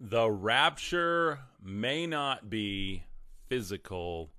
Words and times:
the 0.00 0.30
rapture 0.30 1.40
may 1.62 2.06
not 2.06 2.48
be 2.48 3.02
physical 3.48 4.30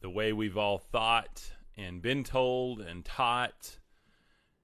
the 0.00 0.10
way 0.10 0.32
we've 0.32 0.58
all 0.58 0.78
thought 0.78 1.52
and 1.76 2.02
been 2.02 2.24
told 2.24 2.80
and 2.80 3.04
taught 3.04 3.78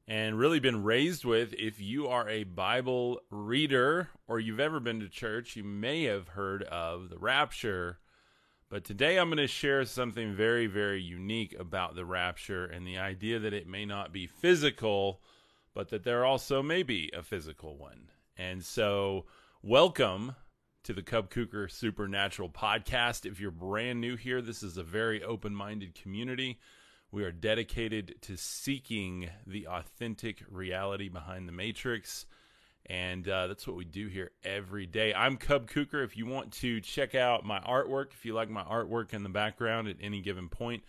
and 0.07 0.39
really 0.39 0.61
been 0.61 0.83
raised 0.83 1.25
with. 1.25 1.55
If 1.55 1.81
you 1.81 2.09
are 2.09 2.29
a 2.29 2.45
Bible 2.45 3.21
reader 3.31 4.11
or 4.29 4.39
you've 4.39 4.61
ever 4.61 4.81
been 4.81 5.01
to 5.01 5.09
church, 5.09 5.57
you 5.57 5.65
may 5.65 6.05
have 6.05 6.29
heard 6.29 6.63
of 6.65 7.09
the 7.09 7.19
rapture. 7.19 7.99
But 8.69 8.85
today 8.85 9.19
I'm 9.19 9.29
going 9.29 9.39
to 9.39 9.47
share 9.47 9.85
something 9.87 10.35
very, 10.35 10.67
very 10.67 11.01
unique 11.01 11.57
about 11.59 11.95
the 11.95 12.05
rapture 12.05 12.67
and 12.67 12.87
the 12.87 12.99
idea 12.99 13.39
that 13.39 13.55
it 13.55 13.67
may 13.67 13.87
not 13.87 14.13
be 14.13 14.27
physical, 14.27 15.23
but 15.73 15.89
that 15.89 16.05
there 16.05 16.25
also 16.25 16.63
may 16.63 16.83
be 16.83 17.11
a 17.17 17.23
physical 17.23 17.79
one. 17.79 18.11
And 18.37 18.63
so 18.63 19.25
Welcome 19.67 20.37
to 20.83 20.93
the 20.93 21.01
Cub 21.01 21.31
Kuker 21.31 21.71
Supernatural 21.71 22.51
Podcast. 22.51 23.25
If 23.25 23.41
you're 23.41 23.51
brand 23.51 23.99
new 23.99 24.15
here, 24.15 24.43
this 24.43 24.63
is 24.63 24.77
a 24.77 24.83
very 24.83 25.25
open 25.25 25.55
minded 25.55 25.95
community. 25.95 26.59
We 27.11 27.25
are 27.25 27.33
dedicated 27.33 28.17
to 28.21 28.37
seeking 28.37 29.31
the 29.47 29.67
authentic 29.67 30.45
reality 30.51 31.09
behind 31.09 31.49
the 31.49 31.53
Matrix. 31.53 32.27
And 32.85 33.27
uh, 33.27 33.47
that's 33.47 33.67
what 33.67 33.75
we 33.75 33.87
do 33.87 34.07
here 34.09 34.33
every 34.45 34.85
day. 34.85 35.15
I'm 35.15 35.39
Cub 35.39 35.67
Kuker. 35.67 36.05
If 36.05 36.15
you 36.15 36.27
want 36.27 36.53
to 36.61 36.83
check 36.83 37.15
out 37.15 37.47
my 37.47 37.61
artwork, 37.61 38.13
if 38.13 38.27
you 38.27 38.35
like 38.35 38.51
my 38.51 38.65
artwork 38.65 39.15
in 39.15 39.23
the 39.23 39.31
background 39.31 39.89
at 39.89 39.97
any 39.99 40.21
given 40.21 40.51
point, 40.51 40.83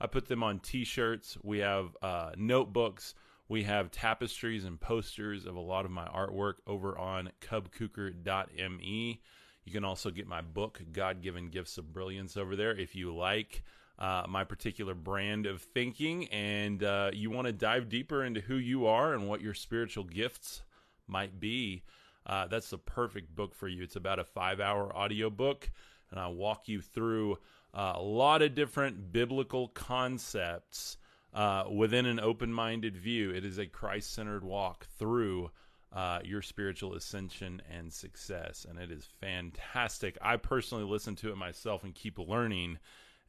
I 0.00 0.06
put 0.06 0.28
them 0.28 0.42
on 0.42 0.60
t 0.60 0.86
shirts. 0.86 1.36
We 1.42 1.58
have 1.58 1.94
uh, 2.00 2.30
notebooks 2.38 3.14
we 3.52 3.64
have 3.64 3.90
tapestries 3.90 4.64
and 4.64 4.80
posters 4.80 5.44
of 5.44 5.56
a 5.56 5.60
lot 5.60 5.84
of 5.84 5.90
my 5.90 6.06
artwork 6.06 6.54
over 6.66 6.96
on 6.96 7.30
cubkuker.me. 7.42 9.20
You 9.66 9.72
can 9.72 9.84
also 9.84 10.10
get 10.10 10.26
my 10.26 10.40
book, 10.40 10.80
God 10.90 11.20
Given 11.20 11.50
Gifts 11.50 11.76
of 11.76 11.92
Brilliance, 11.92 12.38
over 12.38 12.56
there 12.56 12.74
if 12.74 12.96
you 12.96 13.14
like 13.14 13.62
uh, 13.98 14.22
my 14.26 14.42
particular 14.42 14.94
brand 14.94 15.44
of 15.44 15.60
thinking 15.60 16.28
and 16.28 16.82
uh, 16.82 17.10
you 17.12 17.30
want 17.30 17.46
to 17.46 17.52
dive 17.52 17.90
deeper 17.90 18.24
into 18.24 18.40
who 18.40 18.54
you 18.54 18.86
are 18.86 19.12
and 19.12 19.28
what 19.28 19.42
your 19.42 19.52
spiritual 19.52 20.04
gifts 20.04 20.62
might 21.06 21.38
be. 21.38 21.82
Uh, 22.24 22.46
that's 22.46 22.70
the 22.70 22.78
perfect 22.78 23.36
book 23.36 23.54
for 23.54 23.68
you. 23.68 23.82
It's 23.82 23.96
about 23.96 24.18
a 24.18 24.24
five 24.24 24.60
hour 24.60 24.96
audio 24.96 25.28
book, 25.28 25.70
and 26.10 26.18
I 26.18 26.28
walk 26.28 26.68
you 26.68 26.80
through 26.80 27.36
a 27.74 28.00
lot 28.00 28.40
of 28.40 28.54
different 28.54 29.12
biblical 29.12 29.68
concepts 29.68 30.96
uh, 31.34 31.64
within 31.72 32.06
an 32.06 32.20
open 32.20 32.52
minded 32.52 32.96
view. 32.96 33.30
It 33.30 33.44
is 33.44 33.58
a 33.58 33.66
Christ 33.66 34.12
centered 34.12 34.44
walk 34.44 34.86
through 34.98 35.50
uh, 35.92 36.20
your 36.24 36.42
spiritual 36.42 36.94
ascension 36.94 37.60
and 37.70 37.92
success. 37.92 38.66
And 38.68 38.78
it 38.78 38.90
is 38.90 39.08
fantastic. 39.20 40.16
I 40.22 40.36
personally 40.36 40.84
listen 40.84 41.16
to 41.16 41.30
it 41.30 41.36
myself 41.36 41.84
and 41.84 41.94
keep 41.94 42.18
learning 42.18 42.78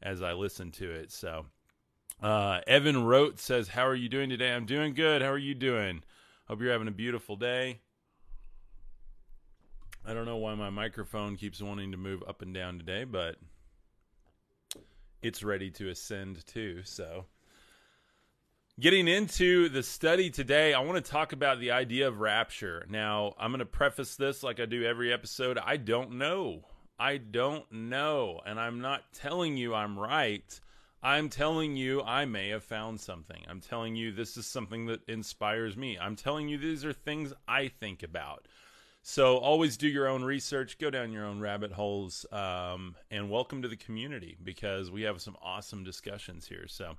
as 0.02 0.22
I 0.22 0.32
listen 0.32 0.70
to 0.72 0.90
it. 0.90 1.12
So, 1.12 1.46
uh, 2.22 2.60
Evan 2.66 3.04
wrote 3.04 3.38
says, 3.38 3.68
How 3.68 3.86
are 3.86 3.94
you 3.94 4.08
doing 4.08 4.30
today? 4.30 4.52
I'm 4.52 4.66
doing 4.66 4.94
good. 4.94 5.22
How 5.22 5.30
are 5.30 5.38
you 5.38 5.54
doing? 5.54 6.02
Hope 6.46 6.60
you're 6.60 6.72
having 6.72 6.88
a 6.88 6.92
beautiful 6.92 7.36
day. 7.36 7.80
I 10.06 10.12
don't 10.12 10.26
know 10.26 10.36
why 10.36 10.54
my 10.54 10.68
microphone 10.68 11.36
keeps 11.36 11.62
wanting 11.62 11.92
to 11.92 11.96
move 11.96 12.22
up 12.28 12.42
and 12.42 12.52
down 12.52 12.78
today, 12.78 13.04
but 13.04 13.36
it's 15.22 15.42
ready 15.42 15.70
to 15.72 15.88
ascend 15.88 16.46
too. 16.46 16.82
So, 16.84 17.24
Getting 18.80 19.06
into 19.06 19.68
the 19.68 19.84
study 19.84 20.30
today, 20.30 20.74
I 20.74 20.80
want 20.80 21.02
to 21.02 21.10
talk 21.10 21.32
about 21.32 21.60
the 21.60 21.70
idea 21.70 22.08
of 22.08 22.18
rapture. 22.18 22.84
Now, 22.90 23.34
I'm 23.38 23.52
going 23.52 23.60
to 23.60 23.66
preface 23.66 24.16
this 24.16 24.42
like 24.42 24.58
I 24.58 24.66
do 24.66 24.82
every 24.82 25.12
episode. 25.12 25.58
I 25.58 25.76
don't 25.76 26.14
know. 26.14 26.64
I 26.98 27.18
don't 27.18 27.70
know. 27.70 28.40
And 28.44 28.58
I'm 28.58 28.80
not 28.80 29.12
telling 29.12 29.56
you 29.56 29.76
I'm 29.76 29.96
right. 29.96 30.60
I'm 31.04 31.28
telling 31.28 31.76
you 31.76 32.02
I 32.02 32.24
may 32.24 32.48
have 32.48 32.64
found 32.64 32.98
something. 32.98 33.44
I'm 33.46 33.60
telling 33.60 33.94
you 33.94 34.10
this 34.10 34.36
is 34.36 34.44
something 34.44 34.86
that 34.86 35.08
inspires 35.08 35.76
me. 35.76 35.96
I'm 35.96 36.16
telling 36.16 36.48
you 36.48 36.58
these 36.58 36.84
are 36.84 36.92
things 36.92 37.32
I 37.46 37.68
think 37.68 38.02
about. 38.02 38.48
So 39.02 39.36
always 39.36 39.76
do 39.76 39.86
your 39.86 40.08
own 40.08 40.24
research, 40.24 40.78
go 40.78 40.90
down 40.90 41.12
your 41.12 41.26
own 41.26 41.38
rabbit 41.38 41.70
holes, 41.70 42.26
um, 42.32 42.96
and 43.08 43.30
welcome 43.30 43.62
to 43.62 43.68
the 43.68 43.76
community 43.76 44.36
because 44.42 44.90
we 44.90 45.02
have 45.02 45.22
some 45.22 45.36
awesome 45.40 45.84
discussions 45.84 46.48
here. 46.48 46.66
So, 46.66 46.96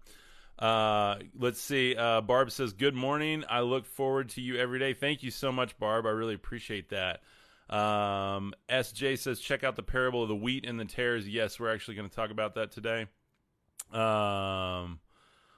uh, 0.60 1.18
let's 1.38 1.60
see. 1.60 1.96
Uh, 1.96 2.22
Barb 2.22 2.52
says, 2.52 2.74
Good 2.74 2.96
morning. 2.96 3.44
I 3.50 3.62
look 3.62 3.86
forward 3.86 4.30
to 4.30 4.42
you 4.42 4.58
every 4.58 4.80
day. 4.80 4.94
Thank 4.94 5.24
you 5.24 5.32
so 5.32 5.52
much, 5.52 5.78
Barb. 5.78 6.06
I 6.06 6.12
really 6.12 6.34
appreciate 6.34 6.90
that. 6.90 7.22
Um, 7.70 8.54
SJ 8.70 9.18
says, 9.20 9.40
Check 9.40 9.64
out 9.64 9.76
the 9.76 9.84
parable 9.84 10.24
of 10.24 10.30
the 10.30 10.36
wheat 10.36 10.66
and 10.66 10.80
the 10.80 10.86
tares. 10.86 11.28
Yes, 11.28 11.60
we're 11.60 11.74
actually 11.74 11.96
going 11.96 12.10
to 12.10 12.16
talk 12.16 12.32
about 12.32 12.56
that 12.56 12.72
today. 12.72 13.08
Um, 13.92 15.00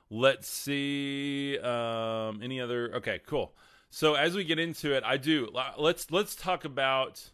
let's 0.10 0.48
see. 0.48 1.60
Um, 1.60 2.42
any 2.42 2.60
other? 2.60 2.96
Okay, 2.96 3.20
cool. 3.28 3.56
So 3.90 4.16
as 4.16 4.36
we 4.36 4.44
get 4.44 4.60
into 4.60 4.96
it, 4.96 5.04
I 5.04 5.18
do. 5.18 5.50
Let's 5.78 6.12
let's 6.12 6.36
talk 6.36 6.66
about 6.66 7.30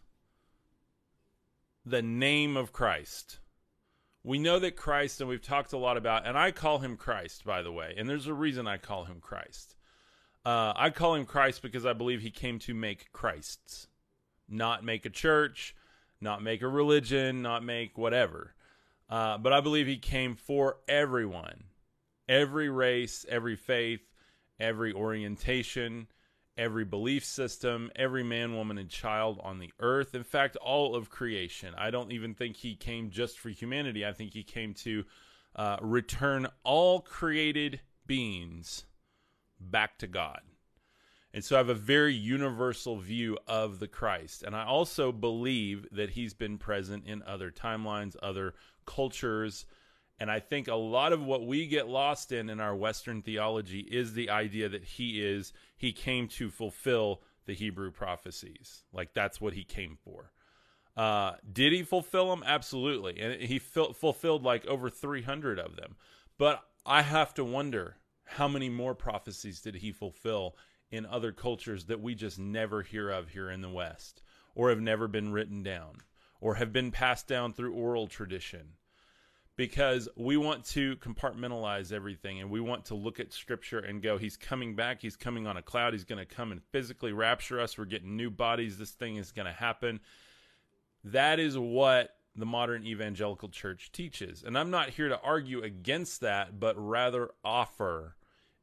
the 1.84 2.02
name 2.02 2.56
of 2.56 2.72
Christ 2.72 3.38
we 4.24 4.38
know 4.38 4.58
that 4.58 4.74
Christ, 4.74 5.20
and 5.20 5.28
we've 5.28 5.42
talked 5.42 5.74
a 5.74 5.78
lot 5.78 5.98
about, 5.98 6.26
and 6.26 6.36
I 6.36 6.50
call 6.50 6.78
him 6.78 6.96
Christ, 6.96 7.44
by 7.44 7.62
the 7.62 7.70
way, 7.70 7.94
and 7.96 8.08
there's 8.08 8.26
a 8.26 8.34
reason 8.34 8.66
I 8.66 8.78
call 8.78 9.04
him 9.04 9.20
Christ. 9.20 9.76
Uh, 10.46 10.72
I 10.74 10.90
call 10.90 11.14
him 11.14 11.26
Christ 11.26 11.60
because 11.62 11.84
I 11.84 11.92
believe 11.92 12.22
he 12.22 12.30
came 12.30 12.58
to 12.60 12.74
make 12.74 13.12
Christs, 13.12 13.86
not 14.48 14.82
make 14.82 15.04
a 15.04 15.10
church, 15.10 15.76
not 16.22 16.42
make 16.42 16.62
a 16.62 16.68
religion, 16.68 17.42
not 17.42 17.62
make 17.62 17.98
whatever. 17.98 18.54
Uh, 19.10 19.36
but 19.36 19.52
I 19.52 19.60
believe 19.60 19.86
he 19.86 19.98
came 19.98 20.36
for 20.36 20.78
everyone, 20.88 21.64
every 22.26 22.70
race, 22.70 23.26
every 23.28 23.56
faith, 23.56 24.00
every 24.58 24.92
orientation, 24.94 26.06
every 26.56 26.84
belief 26.84 27.24
system, 27.24 27.90
every 27.96 28.22
man, 28.22 28.54
woman, 28.54 28.78
and 28.78 28.88
child 28.88 29.40
on 29.42 29.58
the 29.58 29.72
earth. 29.80 30.14
In 30.14 30.24
fact, 30.24 30.56
all 30.56 30.94
of 30.94 31.10
creation. 31.10 31.74
I 31.76 31.90
don't 31.90 32.12
even 32.12 32.34
think 32.34 32.56
he 32.56 32.74
came 32.74 33.10
just 33.10 33.38
for 33.38 33.48
humanity. 33.48 34.06
I 34.06 34.12
think 34.12 34.32
he 34.32 34.42
came 34.42 34.74
to 34.74 35.04
uh, 35.56 35.76
return 35.80 36.46
all 36.62 37.00
created 37.00 37.80
beings 38.06 38.84
back 39.58 39.98
to 39.98 40.06
God. 40.06 40.40
And 41.32 41.44
so 41.44 41.56
I 41.56 41.58
have 41.58 41.68
a 41.68 41.74
very 41.74 42.14
universal 42.14 42.96
view 42.96 43.36
of 43.48 43.80
the 43.80 43.88
Christ. 43.88 44.44
And 44.44 44.54
I 44.54 44.64
also 44.64 45.10
believe 45.10 45.86
that 45.90 46.10
he's 46.10 46.34
been 46.34 46.58
present 46.58 47.06
in 47.06 47.24
other 47.24 47.50
timelines, 47.50 48.14
other 48.22 48.54
cultures, 48.86 49.66
and 50.20 50.30
I 50.30 50.38
think 50.40 50.68
a 50.68 50.74
lot 50.74 51.12
of 51.12 51.24
what 51.24 51.46
we 51.46 51.66
get 51.66 51.88
lost 51.88 52.30
in 52.30 52.48
in 52.48 52.60
our 52.60 52.74
Western 52.74 53.22
theology 53.22 53.80
is 53.80 54.14
the 54.14 54.30
idea 54.30 54.68
that 54.68 54.84
he 54.84 55.20
is, 55.20 55.52
he 55.84 55.92
came 55.92 56.26
to 56.26 56.48
fulfill 56.48 57.20
the 57.44 57.52
Hebrew 57.52 57.90
prophecies. 57.90 58.84
Like 58.90 59.12
that's 59.12 59.38
what 59.38 59.52
he 59.52 59.64
came 59.64 59.98
for. 60.02 60.32
Uh, 60.96 61.32
did 61.52 61.74
he 61.74 61.82
fulfill 61.82 62.30
them? 62.30 62.42
Absolutely. 62.46 63.20
And 63.20 63.42
he 63.42 63.58
fulfilled 63.58 64.42
like 64.42 64.64
over 64.64 64.88
300 64.88 65.58
of 65.58 65.76
them. 65.76 65.96
But 66.38 66.62
I 66.86 67.02
have 67.02 67.34
to 67.34 67.44
wonder 67.44 67.98
how 68.24 68.48
many 68.48 68.70
more 68.70 68.94
prophecies 68.94 69.60
did 69.60 69.76
he 69.76 69.92
fulfill 69.92 70.56
in 70.90 71.04
other 71.04 71.32
cultures 71.32 71.84
that 71.84 72.00
we 72.00 72.14
just 72.14 72.38
never 72.38 72.80
hear 72.80 73.10
of 73.10 73.28
here 73.28 73.50
in 73.50 73.60
the 73.60 73.68
West 73.68 74.22
or 74.54 74.70
have 74.70 74.80
never 74.80 75.06
been 75.06 75.32
written 75.32 75.62
down 75.62 75.98
or 76.40 76.54
have 76.54 76.72
been 76.72 76.92
passed 76.92 77.28
down 77.28 77.52
through 77.52 77.74
oral 77.74 78.06
tradition 78.06 78.68
because 79.56 80.08
we 80.16 80.36
want 80.36 80.64
to 80.64 80.96
compartmentalize 80.96 81.92
everything 81.92 82.40
and 82.40 82.50
we 82.50 82.60
want 82.60 82.86
to 82.86 82.94
look 82.94 83.20
at 83.20 83.32
scripture 83.32 83.78
and 83.78 84.02
go 84.02 84.18
he's 84.18 84.36
coming 84.36 84.74
back. 84.74 85.00
He's 85.00 85.16
coming 85.16 85.46
on 85.46 85.56
a 85.56 85.62
cloud. 85.62 85.92
He's 85.92 86.04
going 86.04 86.24
to 86.24 86.34
come 86.34 86.50
and 86.52 86.60
physically 86.72 87.12
rapture 87.12 87.60
us. 87.60 87.78
We're 87.78 87.84
getting 87.84 88.16
new 88.16 88.30
bodies. 88.30 88.78
This 88.78 88.90
thing 88.90 89.16
is 89.16 89.32
going 89.32 89.46
to 89.46 89.52
happen. 89.52 90.00
That 91.04 91.38
is 91.38 91.56
what 91.56 92.16
the 92.36 92.46
modern 92.46 92.84
evangelical 92.84 93.48
church 93.48 93.92
teaches. 93.92 94.42
And 94.42 94.58
i'm 94.58 94.70
not 94.70 94.90
here 94.90 95.08
to 95.08 95.20
argue 95.20 95.62
against 95.62 96.20
that 96.22 96.58
but 96.58 96.74
rather 96.76 97.30
offer 97.44 98.16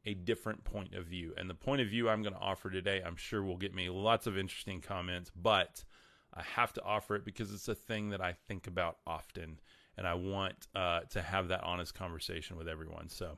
a 0.03 0.13
different 0.13 0.63
point 0.63 0.95
of 0.95 1.05
view. 1.05 1.33
And 1.37 1.49
the 1.49 1.55
point 1.55 1.81
of 1.81 1.87
view 1.87 2.09
i'm 2.09 2.21
going 2.21 2.33
to 2.33 2.39
offer 2.39 2.69
today 2.69 3.01
i'm 3.05 3.15
sure 3.15 3.41
will 3.41 3.57
get 3.57 3.73
me 3.73 3.89
lots 3.89 4.27
of 4.27 4.37
interesting 4.37 4.81
comments 4.81 5.31
but 5.33 5.85
i 6.33 6.41
have 6.41 6.73
to 6.73 6.83
offer 6.83 7.15
it 7.15 7.23
because 7.23 7.53
it's 7.53 7.69
a 7.69 7.75
thing 7.75 8.09
that 8.09 8.19
i 8.21 8.33
think 8.47 8.67
about 8.67 8.97
often 9.07 9.59
and 10.01 10.07
I 10.07 10.15
want 10.15 10.67
uh, 10.73 11.01
to 11.11 11.21
have 11.21 11.49
that 11.49 11.63
honest 11.63 11.93
conversation 11.93 12.57
with 12.57 12.67
everyone. 12.67 13.07
So, 13.09 13.37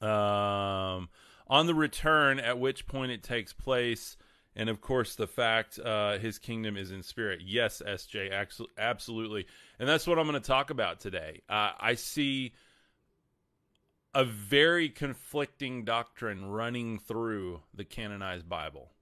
um, 0.00 1.10
on 1.48 1.66
the 1.66 1.74
return, 1.74 2.40
at 2.40 2.58
which 2.58 2.86
point 2.86 3.12
it 3.12 3.22
takes 3.22 3.52
place, 3.52 4.16
and 4.54 4.70
of 4.70 4.80
course 4.80 5.16
the 5.16 5.26
fact 5.26 5.78
uh, 5.78 6.16
his 6.16 6.38
kingdom 6.38 6.78
is 6.78 6.92
in 6.92 7.02
spirit. 7.02 7.42
Yes, 7.44 7.82
SJ, 7.86 8.32
absolutely, 8.78 9.46
and 9.78 9.86
that's 9.86 10.06
what 10.06 10.18
I'm 10.18 10.26
going 10.26 10.40
to 10.40 10.46
talk 10.46 10.70
about 10.70 10.98
today. 10.98 11.42
Uh, 11.46 11.72
I 11.78 11.94
see 11.94 12.54
a 14.14 14.24
very 14.24 14.88
conflicting 14.88 15.84
doctrine 15.84 16.46
running 16.46 16.98
through 16.98 17.60
the 17.74 17.84
canonized 17.84 18.48
Bible. 18.48 18.92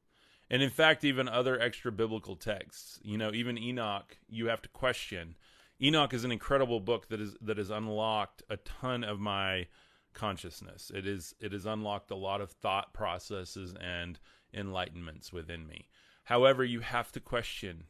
And 0.51 0.61
in 0.61 0.71
fact, 0.71 1.05
even 1.05 1.29
other 1.29 1.61
extra 1.61 1.93
biblical 1.93 2.35
texts, 2.35 2.99
you 3.05 3.17
know, 3.17 3.31
even 3.33 3.57
Enoch, 3.57 4.19
you 4.29 4.49
have 4.49 4.61
to 4.63 4.69
question. 4.71 5.37
Enoch 5.83 6.15
is 6.15 6.25
an 6.25 6.33
incredible 6.33 6.81
book 6.81 7.09
that 7.09 7.21
is 7.21 7.37
that 7.41 7.59
has 7.59 7.71
unlocked 7.71 8.43
a 8.49 8.57
ton 8.59 9.05
of 9.05 9.19
my 9.19 9.67
consciousness. 10.13 10.91
It 10.95 11.07
is 11.07 11.35
it 11.41 11.53
has 11.53 11.67
unlocked 11.67 12.11
a 12.11 12.17
lot 12.17 12.41
of 12.41 12.51
thought 12.51 12.93
processes 12.95 13.75
and 13.81 14.19
enlightenments 14.55 15.33
within 15.33 15.67
me. 15.67 15.89
However, 16.25 16.65
you 16.65 16.81
have 16.81 17.13
to 17.13 17.21
question 17.21 17.85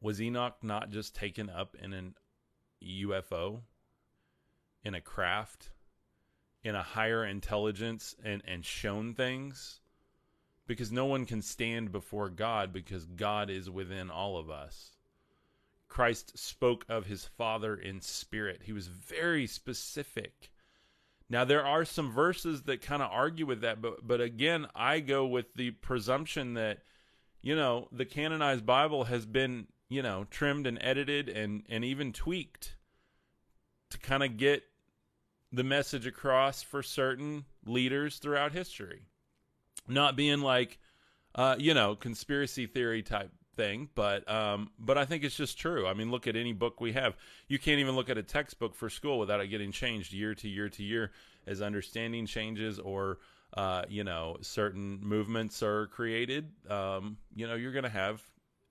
was 0.00 0.20
Enoch 0.20 0.56
not 0.62 0.90
just 0.90 1.14
taken 1.14 1.48
up 1.48 1.74
in 1.82 1.94
an 1.94 2.14
UFO, 2.82 3.60
in 4.84 4.94
a 4.94 5.00
craft, 5.00 5.70
in 6.62 6.74
a 6.74 6.82
higher 6.82 7.24
intelligence, 7.24 8.14
and, 8.22 8.42
and 8.46 8.66
shown 8.66 9.14
things? 9.14 9.80
Because 10.66 10.92
no 10.92 11.06
one 11.06 11.24
can 11.24 11.40
stand 11.40 11.90
before 11.90 12.28
God 12.28 12.70
because 12.70 13.06
God 13.06 13.48
is 13.48 13.70
within 13.70 14.10
all 14.10 14.36
of 14.36 14.50
us. 14.50 14.93
Christ 15.94 16.36
spoke 16.36 16.84
of 16.88 17.06
his 17.06 17.24
Father 17.24 17.76
in 17.76 18.00
spirit. 18.00 18.62
He 18.64 18.72
was 18.72 18.88
very 18.88 19.46
specific. 19.46 20.50
Now 21.30 21.44
there 21.44 21.64
are 21.64 21.84
some 21.84 22.10
verses 22.10 22.62
that 22.62 22.82
kind 22.82 23.00
of 23.00 23.12
argue 23.12 23.46
with 23.46 23.60
that, 23.60 23.80
but 23.80 24.04
but 24.04 24.20
again, 24.20 24.66
I 24.74 24.98
go 24.98 25.24
with 25.24 25.54
the 25.54 25.70
presumption 25.70 26.54
that 26.54 26.80
you 27.42 27.54
know, 27.54 27.86
the 27.92 28.04
canonized 28.04 28.66
Bible 28.66 29.04
has 29.04 29.24
been, 29.24 29.68
you 29.88 30.02
know, 30.02 30.26
trimmed 30.30 30.66
and 30.66 30.78
edited 30.80 31.28
and 31.28 31.62
and 31.68 31.84
even 31.84 32.12
tweaked 32.12 32.74
to 33.90 33.98
kind 33.98 34.24
of 34.24 34.36
get 34.36 34.64
the 35.52 35.62
message 35.62 36.08
across 36.08 36.60
for 36.60 36.82
certain 36.82 37.44
leaders 37.64 38.18
throughout 38.18 38.50
history. 38.50 39.02
Not 39.86 40.16
being 40.16 40.40
like 40.40 40.80
uh, 41.36 41.54
you 41.56 41.72
know, 41.72 41.94
conspiracy 41.94 42.66
theory 42.66 43.04
type 43.04 43.30
thing, 43.54 43.88
but 43.94 44.28
um, 44.30 44.70
but 44.78 44.98
I 44.98 45.04
think 45.04 45.24
it's 45.24 45.36
just 45.36 45.58
true. 45.58 45.86
I 45.86 45.94
mean, 45.94 46.10
look 46.10 46.26
at 46.26 46.36
any 46.36 46.52
book 46.52 46.80
we 46.80 46.92
have. 46.92 47.16
You 47.48 47.58
can't 47.58 47.80
even 47.80 47.94
look 47.96 48.10
at 48.10 48.18
a 48.18 48.22
textbook 48.22 48.74
for 48.74 48.90
school 48.90 49.18
without 49.18 49.40
it 49.40 49.48
getting 49.48 49.72
changed 49.72 50.12
year 50.12 50.34
to 50.36 50.48
year 50.48 50.68
to 50.68 50.82
year 50.82 51.12
as 51.46 51.62
understanding 51.62 52.26
changes 52.26 52.78
or 52.78 53.18
uh, 53.54 53.82
you 53.88 54.04
know 54.04 54.36
certain 54.40 55.00
movements 55.02 55.62
are 55.62 55.86
created. 55.88 56.50
Um, 56.68 57.18
you 57.34 57.46
know, 57.46 57.54
you're 57.54 57.72
going 57.72 57.84
to 57.84 57.90
have 57.90 58.22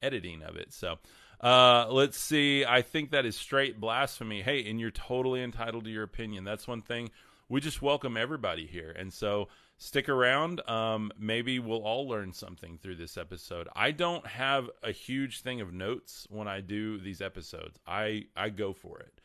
editing 0.02 0.44
of 0.44 0.56
it. 0.56 0.74
So. 0.74 0.98
Uh, 1.42 1.88
let's 1.90 2.18
see. 2.18 2.64
I 2.64 2.82
think 2.82 3.12
that 3.12 3.26
is 3.26 3.36
straight 3.36 3.78
blasphemy. 3.78 4.42
Hey, 4.42 4.70
and 4.70 4.80
you're 4.80 4.92
totally 4.92 5.44
entitled 5.44 5.84
to 5.84 5.90
your 5.90 6.04
opinion. 6.04 6.46
That's 6.46 6.70
one 6.70 6.82
thing. 6.82 7.10
We 7.50 7.60
just 7.60 7.82
welcome 7.82 8.16
everybody 8.16 8.66
here. 8.66 8.96
And 8.98 9.12
so 9.12 9.50
stick 9.78 10.10
around. 10.10 10.68
Um, 10.70 11.12
maybe 11.18 11.60
we'll 11.60 11.84
all 11.84 12.08
learn 12.08 12.34
something 12.34 12.78
through 12.78 12.96
this 12.96 13.18
episode. 13.18 13.68
I 13.76 13.92
don't 13.92 14.26
have 14.26 14.70
a 14.82 14.92
huge 14.92 15.42
thing 15.42 15.62
of 15.62 15.74
notes 15.74 16.28
when 16.30 16.48
I 16.48 16.62
do 16.62 16.98
these 16.98 17.22
episodes. 17.22 17.80
I 17.86 18.26
I 18.36 18.50
go 18.50 18.74
for 18.74 19.00
it. 19.00 19.20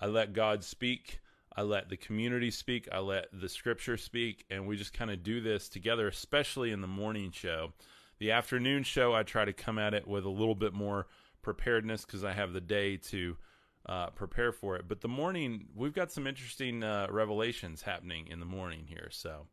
I 0.00 0.06
let 0.06 0.32
God 0.32 0.64
speak. 0.64 1.20
I 1.56 1.62
let 1.62 1.88
the 1.88 1.96
community 1.96 2.52
speak. 2.52 2.88
I 2.92 3.00
let 3.00 3.26
the 3.32 3.48
scripture 3.48 3.96
speak, 3.96 4.44
and 4.48 4.66
we 4.66 4.76
just 4.76 4.92
kind 4.92 5.10
of 5.10 5.24
do 5.24 5.40
this 5.40 5.68
together, 5.68 6.06
especially 6.06 6.70
in 6.70 6.80
the 6.80 6.86
morning 6.86 7.32
show. 7.32 7.72
The 8.18 8.30
afternoon 8.30 8.84
show, 8.84 9.12
I 9.14 9.24
try 9.24 9.44
to 9.44 9.52
come 9.52 9.78
at 9.78 9.94
it 9.94 10.06
with 10.06 10.24
a 10.24 10.30
little 10.30 10.54
bit 10.54 10.72
more 10.72 11.08
preparedness 11.42 12.04
because 12.04 12.22
I 12.22 12.32
have 12.32 12.52
the 12.52 12.60
day 12.60 12.96
to 12.96 13.36
uh, 13.86 14.10
prepare 14.10 14.52
for 14.52 14.76
it. 14.76 14.86
But 14.86 15.00
the 15.00 15.08
morning, 15.08 15.66
we've 15.74 15.94
got 15.94 16.12
some 16.12 16.26
interesting 16.26 16.84
uh, 16.84 17.08
revelations 17.10 17.82
happening 17.82 18.28
in 18.28 18.38
the 18.38 18.46
morning 18.46 18.84
here. 18.86 19.08
So 19.10 19.46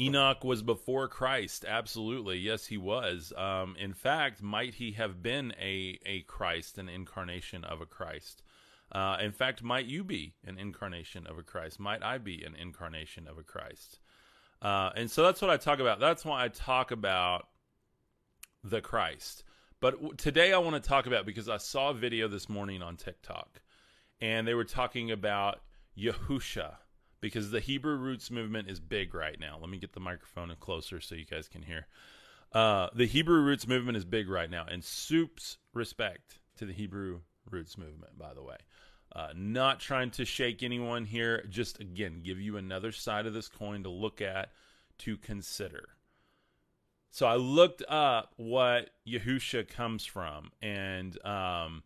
Enoch 0.00 0.42
was 0.44 0.62
before 0.62 1.08
Christ. 1.08 1.64
Absolutely. 1.66 2.38
Yes, 2.38 2.66
he 2.66 2.76
was. 2.76 3.32
Um, 3.36 3.76
in 3.78 3.94
fact, 3.94 4.42
might 4.42 4.74
he 4.74 4.92
have 4.92 5.22
been 5.22 5.52
a, 5.60 5.98
a 6.04 6.22
Christ, 6.22 6.78
an 6.78 6.88
incarnation 6.88 7.64
of 7.64 7.80
a 7.80 7.86
Christ? 7.86 8.42
Uh, 8.92 9.16
in 9.20 9.32
fact, 9.32 9.62
might 9.62 9.86
you 9.86 10.04
be 10.04 10.34
an 10.46 10.58
incarnation 10.58 11.26
of 11.26 11.38
a 11.38 11.42
Christ? 11.42 11.80
Might 11.80 12.02
I 12.02 12.18
be 12.18 12.44
an 12.44 12.54
incarnation 12.54 13.26
of 13.28 13.38
a 13.38 13.42
Christ? 13.42 13.98
Uh, 14.62 14.90
and 14.96 15.10
so 15.10 15.22
that's 15.22 15.40
what 15.40 15.50
I 15.50 15.56
talk 15.56 15.78
about. 15.78 16.00
That's 16.00 16.24
why 16.24 16.44
I 16.44 16.48
talk 16.48 16.90
about 16.90 17.48
the 18.62 18.80
Christ. 18.80 19.44
But 19.80 20.16
today 20.18 20.52
I 20.52 20.58
want 20.58 20.82
to 20.82 20.88
talk 20.88 21.06
about 21.06 21.26
because 21.26 21.48
I 21.48 21.58
saw 21.58 21.90
a 21.90 21.94
video 21.94 22.28
this 22.28 22.48
morning 22.48 22.82
on 22.82 22.96
TikTok 22.96 23.60
and 24.20 24.48
they 24.48 24.54
were 24.54 24.64
talking 24.64 25.10
about 25.10 25.60
Yahusha 25.98 26.76
because 27.24 27.50
the 27.50 27.60
Hebrew 27.60 27.96
roots 27.96 28.30
movement 28.30 28.68
is 28.68 28.80
big 28.80 29.14
right 29.14 29.40
now. 29.40 29.56
Let 29.58 29.70
me 29.70 29.78
get 29.78 29.94
the 29.94 29.98
microphone 30.00 30.54
closer 30.60 31.00
so 31.00 31.14
you 31.14 31.24
guys 31.24 31.48
can 31.48 31.62
hear. 31.62 31.86
Uh, 32.52 32.88
the 32.94 33.06
Hebrew 33.06 33.40
roots 33.40 33.66
movement 33.66 33.96
is 33.96 34.04
big 34.04 34.28
right 34.28 34.50
now, 34.50 34.66
and 34.70 34.84
soups 34.84 35.56
respect 35.72 36.38
to 36.58 36.66
the 36.66 36.74
Hebrew 36.74 37.20
roots 37.50 37.78
movement, 37.78 38.18
by 38.18 38.34
the 38.34 38.42
way. 38.42 38.58
Uh, 39.16 39.28
not 39.34 39.80
trying 39.80 40.10
to 40.10 40.26
shake 40.26 40.62
anyone 40.62 41.06
here, 41.06 41.46
just 41.48 41.80
again, 41.80 42.20
give 42.22 42.38
you 42.38 42.58
another 42.58 42.92
side 42.92 43.24
of 43.24 43.32
this 43.32 43.48
coin 43.48 43.84
to 43.84 43.88
look 43.88 44.20
at, 44.20 44.50
to 44.98 45.16
consider. 45.16 45.88
So 47.08 47.24
I 47.24 47.36
looked 47.36 47.82
up 47.88 48.34
what 48.36 48.90
Yahusha 49.08 49.66
comes 49.66 50.04
from, 50.04 50.50
and 50.60 51.16
um, 51.24 51.84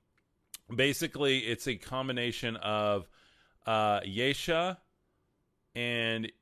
basically 0.74 1.38
it's 1.38 1.68
a 1.68 1.76
combination 1.76 2.56
of 2.56 3.08
uh, 3.68 4.00
Yesha 4.00 4.78
and 5.78 6.32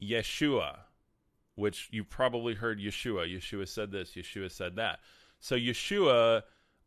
Yeshua, 0.00 0.76
which 1.56 1.88
you've 1.90 2.08
probably 2.08 2.54
heard 2.54 2.78
Yeshua. 2.78 3.26
Yeshua 3.26 3.66
said 3.66 3.90
this, 3.90 4.12
Yeshua 4.12 4.48
said 4.52 4.76
that. 4.76 5.00
So 5.40 5.56
Yeshua 5.56 6.42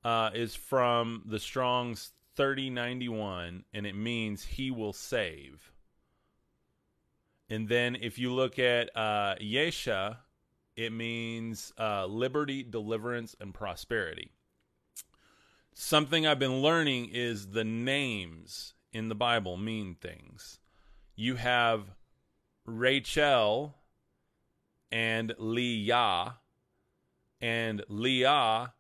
uh, 0.06 0.30
is 0.34 0.56
from 0.56 1.24
the 1.26 1.38
Strong's 1.38 2.12
3091, 2.36 3.66
and 3.74 3.86
it 3.86 3.96
means 3.96 4.46
he 4.46 4.72
will 4.72 4.94
save. 4.94 5.74
And 7.50 7.68
then 7.68 7.98
if 8.00 8.18
you 8.18 8.32
look 8.32 8.58
at 8.58 8.96
uh, 8.96 9.36
Yesha, 9.42 10.20
it 10.78 10.94
means 10.94 11.74
uh, 11.78 12.06
liberty, 12.06 12.64
deliverance, 12.64 13.36
and 13.42 13.54
prosperity. 13.54 14.32
Something 15.74 16.26
I've 16.26 16.40
been 16.40 16.62
learning 16.62 17.10
is 17.12 17.50
the 17.50 17.66
names 17.66 18.76
in 18.94 19.10
the 19.10 19.16
Bible 19.16 19.58
mean 19.58 19.96
things 19.96 20.61
you 21.16 21.36
have 21.36 21.84
Rachel 22.66 23.76
and 24.92 25.34
Leah. 25.38 26.38
And 27.40 27.84
Leah, 27.88 28.74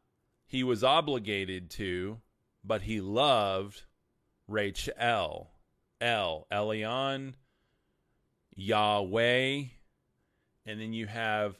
he 0.45 0.63
was 0.63 0.83
obligated 0.83 1.69
to, 1.71 2.19
but 2.63 2.83
he 2.83 3.01
loved 3.01 3.83
Rachel. 4.47 5.51
El, 6.01 6.47
Elion, 6.51 7.35
Yahweh, 8.55 9.63
and 10.65 10.81
then 10.81 10.93
you 10.93 11.05
have 11.05 11.59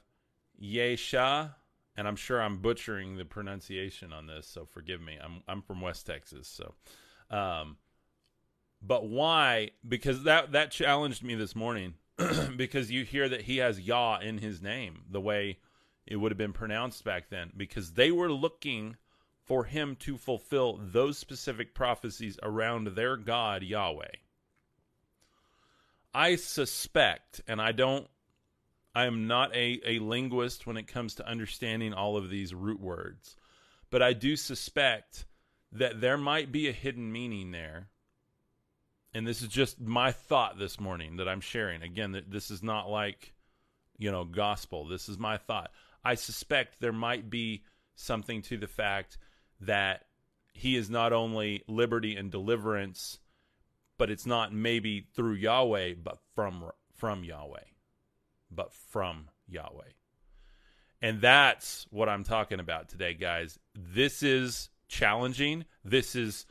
Yesha, 0.60 1.54
and 1.96 2.08
I'm 2.08 2.16
sure 2.16 2.42
I'm 2.42 2.58
butchering 2.58 3.18
the 3.18 3.26
pronunciation 3.26 4.12
on 4.12 4.26
this, 4.26 4.48
so 4.48 4.66
forgive 4.66 5.00
me. 5.00 5.18
I'm 5.24 5.44
I'm 5.48 5.62
from 5.62 5.80
West 5.80 6.08
Texas, 6.08 6.48
so 6.48 6.74
um, 7.30 7.78
but 8.82 9.06
why? 9.06 9.72
Because 9.88 10.24
that 10.24 10.54
that 10.54 10.72
challenged 10.72 11.24
me 11.24 11.36
this 11.36 11.56
morning. 11.56 11.96
because 12.56 12.92
you 12.92 13.04
hear 13.04 13.28
that 13.30 13.44
he 13.44 13.58
has 13.58 13.80
Yah 13.80 14.20
in 14.20 14.38
his 14.38 14.62
name, 14.62 15.04
the 15.10 15.22
way 15.22 15.58
it 16.06 16.18
would 16.18 16.32
have 16.32 16.38
been 16.38 16.54
pronounced 16.54 17.04
back 17.04 17.30
then. 17.30 17.52
Because 17.56 17.94
they 17.94 18.12
were 18.12 18.32
looking 18.32 18.96
for 19.44 19.64
him 19.64 19.96
to 19.98 20.18
fulfill 20.18 20.80
those 20.82 21.18
specific 21.18 21.74
prophecies 21.74 22.38
around 22.44 22.88
their 22.88 23.18
God 23.18 23.64
Yahweh. 23.64 24.16
I 26.14 26.36
suspect, 26.36 27.42
and 27.48 27.62
I 27.62 27.72
don't 27.72 28.08
I 28.94 29.06
am 29.06 29.28
not 29.28 29.56
a, 29.56 29.80
a 29.86 30.00
linguist 30.00 30.68
when 30.68 30.76
it 30.78 30.88
comes 30.88 31.16
to 31.16 31.28
understanding 31.28 31.94
all 31.94 32.18
of 32.18 32.30
these 32.30 32.54
root 32.54 32.82
words, 32.82 33.38
but 33.90 34.02
I 34.02 34.14
do 34.14 34.36
suspect 34.36 35.26
that 35.72 36.02
there 36.02 36.18
might 36.18 36.52
be 36.52 36.68
a 36.68 36.74
hidden 36.74 37.12
meaning 37.12 37.52
there 37.52 37.88
and 39.14 39.28
this 39.28 39.42
is 39.42 39.48
just 39.48 39.80
my 39.80 40.12
thought 40.12 40.58
this 40.58 40.80
morning 40.80 41.18
that 41.18 41.28
I'm 41.28 41.42
sharing. 41.42 41.82
Again, 41.82 42.22
this 42.28 42.50
is 42.50 42.64
not 42.64 42.90
like, 42.90 43.34
you 43.98 44.12
know, 44.12 44.24
gospel. 44.24 44.88
This 44.88 45.10
is 45.10 45.18
my 45.18 45.38
thought. 45.38 45.72
I 46.04 46.16
suspect 46.16 46.80
there 46.80 46.94
might 46.94 47.30
be 47.30 47.64
something 47.96 48.42
to 48.44 48.58
the 48.58 48.68
fact 48.68 49.18
that 49.60 50.06
he 50.54 50.76
is 50.76 50.90
not 50.90 51.14
only 51.14 51.64
liberty 51.68 52.16
and 52.16 52.32
deliverance, 52.32 53.20
but 53.98 54.10
it's 54.10 54.26
not 54.26 54.54
maybe 54.54 55.08
through 55.14 55.34
Yahweh, 55.34 55.96
but 56.02 56.18
from 56.36 56.66
from 56.96 57.24
Yahweh, 57.24 57.60
but 58.50 58.74
from 58.74 59.30
Yahweh. 59.48 59.92
And 61.02 61.20
that's 61.20 61.88
what 61.90 62.10
I'm 62.10 62.24
talking 62.24 62.60
about 62.60 62.90
today, 62.90 63.14
guys. 63.14 63.58
This 63.76 64.22
is 64.24 64.70
challenging. 64.88 65.66
This 65.84 66.16
is 66.16 66.46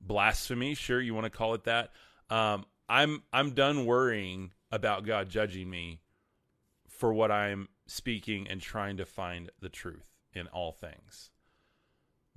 blasphemy. 0.00 0.74
Sure, 0.74 1.00
you 1.00 1.14
want 1.14 1.24
to 1.24 1.30
call 1.30 1.54
it 1.54 1.64
that. 1.64 1.90
Um, 2.30 2.64
I'm 2.88 3.22
I'm 3.32 3.50
done 3.50 3.86
worrying 3.86 4.52
about 4.70 5.06
God 5.06 5.28
judging 5.28 5.70
me 5.70 6.00
for 6.88 7.12
what 7.12 7.30
I'm 7.30 7.68
speaking 7.86 8.48
and 8.48 8.60
trying 8.60 8.96
to 8.96 9.06
find 9.06 9.50
the 9.60 9.68
truth 9.68 10.16
in 10.32 10.46
all 10.48 10.72
things. 10.72 11.30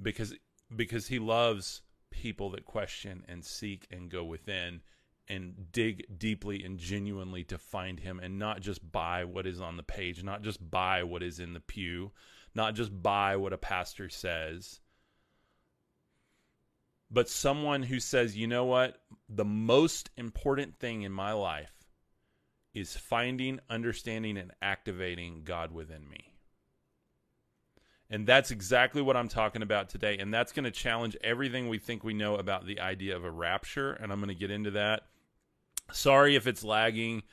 Because 0.01 0.33
because 0.75 1.07
he 1.07 1.19
loves 1.19 1.81
people 2.11 2.49
that 2.51 2.65
question 2.65 3.23
and 3.27 3.43
seek 3.43 3.87
and 3.91 4.09
go 4.09 4.23
within 4.23 4.81
and 5.27 5.71
dig 5.71 6.05
deeply 6.17 6.63
and 6.63 6.79
genuinely 6.79 7.43
to 7.43 7.57
find 7.57 7.99
him 7.99 8.19
and 8.19 8.39
not 8.39 8.61
just 8.61 8.91
buy 8.91 9.23
what 9.23 9.45
is 9.45 9.61
on 9.61 9.77
the 9.77 9.83
page, 9.83 10.23
not 10.23 10.41
just 10.41 10.71
buy 10.71 11.03
what 11.03 11.21
is 11.21 11.39
in 11.39 11.53
the 11.53 11.59
pew, 11.59 12.11
not 12.55 12.73
just 12.73 13.03
buy 13.03 13.35
what 13.35 13.53
a 13.53 13.57
pastor 13.57 14.09
says, 14.09 14.79
but 17.11 17.29
someone 17.29 17.83
who 17.83 17.99
says, 17.99 18.37
you 18.37 18.47
know 18.47 18.65
what? 18.65 19.01
The 19.27 19.45
most 19.45 20.09
important 20.17 20.77
thing 20.79 21.01
in 21.03 21.11
my 21.11 21.31
life 21.33 21.73
is 22.73 22.95
finding, 22.95 23.59
understanding, 23.69 24.37
and 24.37 24.51
activating 24.61 25.41
God 25.43 25.71
within 25.71 26.07
me. 26.07 26.33
And 28.11 28.25
that's 28.25 28.51
exactly 28.51 29.01
what 29.01 29.15
I'm 29.15 29.27
talking 29.27 29.61
about 29.61 29.89
today. 29.89 30.17
And 30.17 30.33
that's 30.33 30.51
going 30.51 30.63
to 30.65 30.71
challenge 30.71 31.15
everything 31.23 31.69
we 31.69 31.77
think 31.77 32.03
we 32.03 32.13
know 32.13 32.35
about 32.35 32.65
the 32.65 32.79
idea 32.79 33.15
of 33.15 33.23
a 33.23 33.29
rapture. 33.31 33.91
And 33.93 34.11
I'm 34.11 34.19
going 34.19 34.29
to 34.29 34.35
get 34.35 34.51
into 34.51 34.71
that. 34.71 35.03
Sorry 35.91 36.35
if 36.35 36.47
it's 36.47 36.63
lagging. 36.63 37.23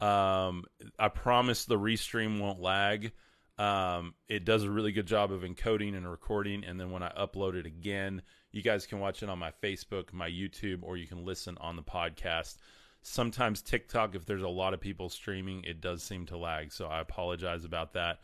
Um, 0.00 0.64
I 0.98 1.08
promise 1.08 1.64
the 1.64 1.78
restream 1.78 2.38
won't 2.38 2.60
lag. 2.60 3.12
Um, 3.58 4.14
it 4.28 4.44
does 4.44 4.64
a 4.64 4.70
really 4.70 4.92
good 4.92 5.06
job 5.06 5.32
of 5.32 5.40
encoding 5.40 5.96
and 5.96 6.10
recording. 6.10 6.64
And 6.64 6.78
then 6.78 6.90
when 6.90 7.02
I 7.02 7.10
upload 7.18 7.54
it 7.54 7.64
again, 7.64 8.20
you 8.56 8.62
guys 8.62 8.86
can 8.86 9.00
watch 9.00 9.22
it 9.22 9.28
on 9.28 9.38
my 9.38 9.52
Facebook, 9.62 10.14
my 10.14 10.30
YouTube, 10.30 10.78
or 10.80 10.96
you 10.96 11.06
can 11.06 11.26
listen 11.26 11.58
on 11.60 11.76
the 11.76 11.82
podcast. 11.82 12.56
Sometimes 13.02 13.60
TikTok, 13.60 14.14
if 14.14 14.24
there's 14.24 14.42
a 14.42 14.48
lot 14.48 14.72
of 14.72 14.80
people 14.80 15.10
streaming, 15.10 15.62
it 15.64 15.82
does 15.82 16.02
seem 16.02 16.24
to 16.26 16.38
lag. 16.38 16.72
So 16.72 16.86
I 16.86 17.00
apologize 17.00 17.66
about 17.66 17.92
that. 17.92 18.20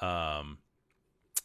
Um, 0.00 0.58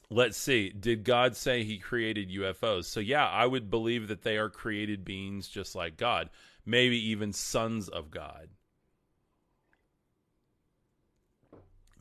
let's 0.10 0.38
see. 0.40 0.72
Did 0.72 1.04
God 1.04 1.38
say 1.38 1.64
he 1.64 1.78
created 1.78 2.32
UFOs? 2.32 2.86
So, 2.86 3.00
yeah, 3.00 3.28
I 3.28 3.46
would 3.46 3.70
believe 3.70 4.08
that 4.08 4.24
they 4.24 4.38
are 4.38 4.50
created 4.50 5.06
beings 5.06 5.48
just 5.48 5.76
like 5.76 5.96
God, 5.96 6.32
maybe 6.66 6.98
even 7.10 7.34
sons 7.34 7.90
of 7.90 8.10
God. 8.10 8.50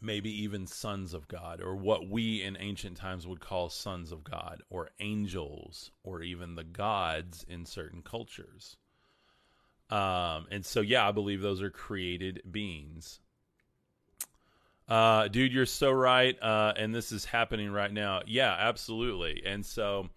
Maybe 0.03 0.43
even 0.43 0.67
sons 0.67 1.13
of 1.13 1.29
God, 1.29 1.61
or 1.61 1.77
what 1.77 2.09
we 2.09 2.43
in 2.43 2.57
ancient 2.59 2.97
times 2.97 3.27
would 3.27 3.41
call 3.41 3.69
sons 3.69 4.13
of 4.13 4.25
God, 4.25 4.63
or 4.71 4.91
angels, 4.99 5.91
or 6.03 6.23
even 6.23 6.55
the 6.55 6.65
gods 6.65 7.45
in 7.49 7.67
certain 7.67 8.03
cultures. 8.03 8.77
Um, 9.91 10.47
and 10.51 10.65
so, 10.65 10.81
yeah, 10.81 11.07
I 11.07 11.13
believe 11.13 11.43
those 11.43 11.61
are 11.61 11.71
created 11.71 12.43
beings. 12.51 13.21
Uh, 14.89 15.29
dude, 15.29 15.53
you're 15.53 15.67
so 15.67 15.91
right. 15.91 16.41
Uh, 16.43 16.73
and 16.77 16.95
this 16.95 17.13
is 17.13 17.25
happening 17.25 17.71
right 17.71 17.93
now. 17.93 18.23
Yeah, 18.27 18.55
absolutely. 18.59 19.43
And 19.45 19.65
so, 19.65 20.09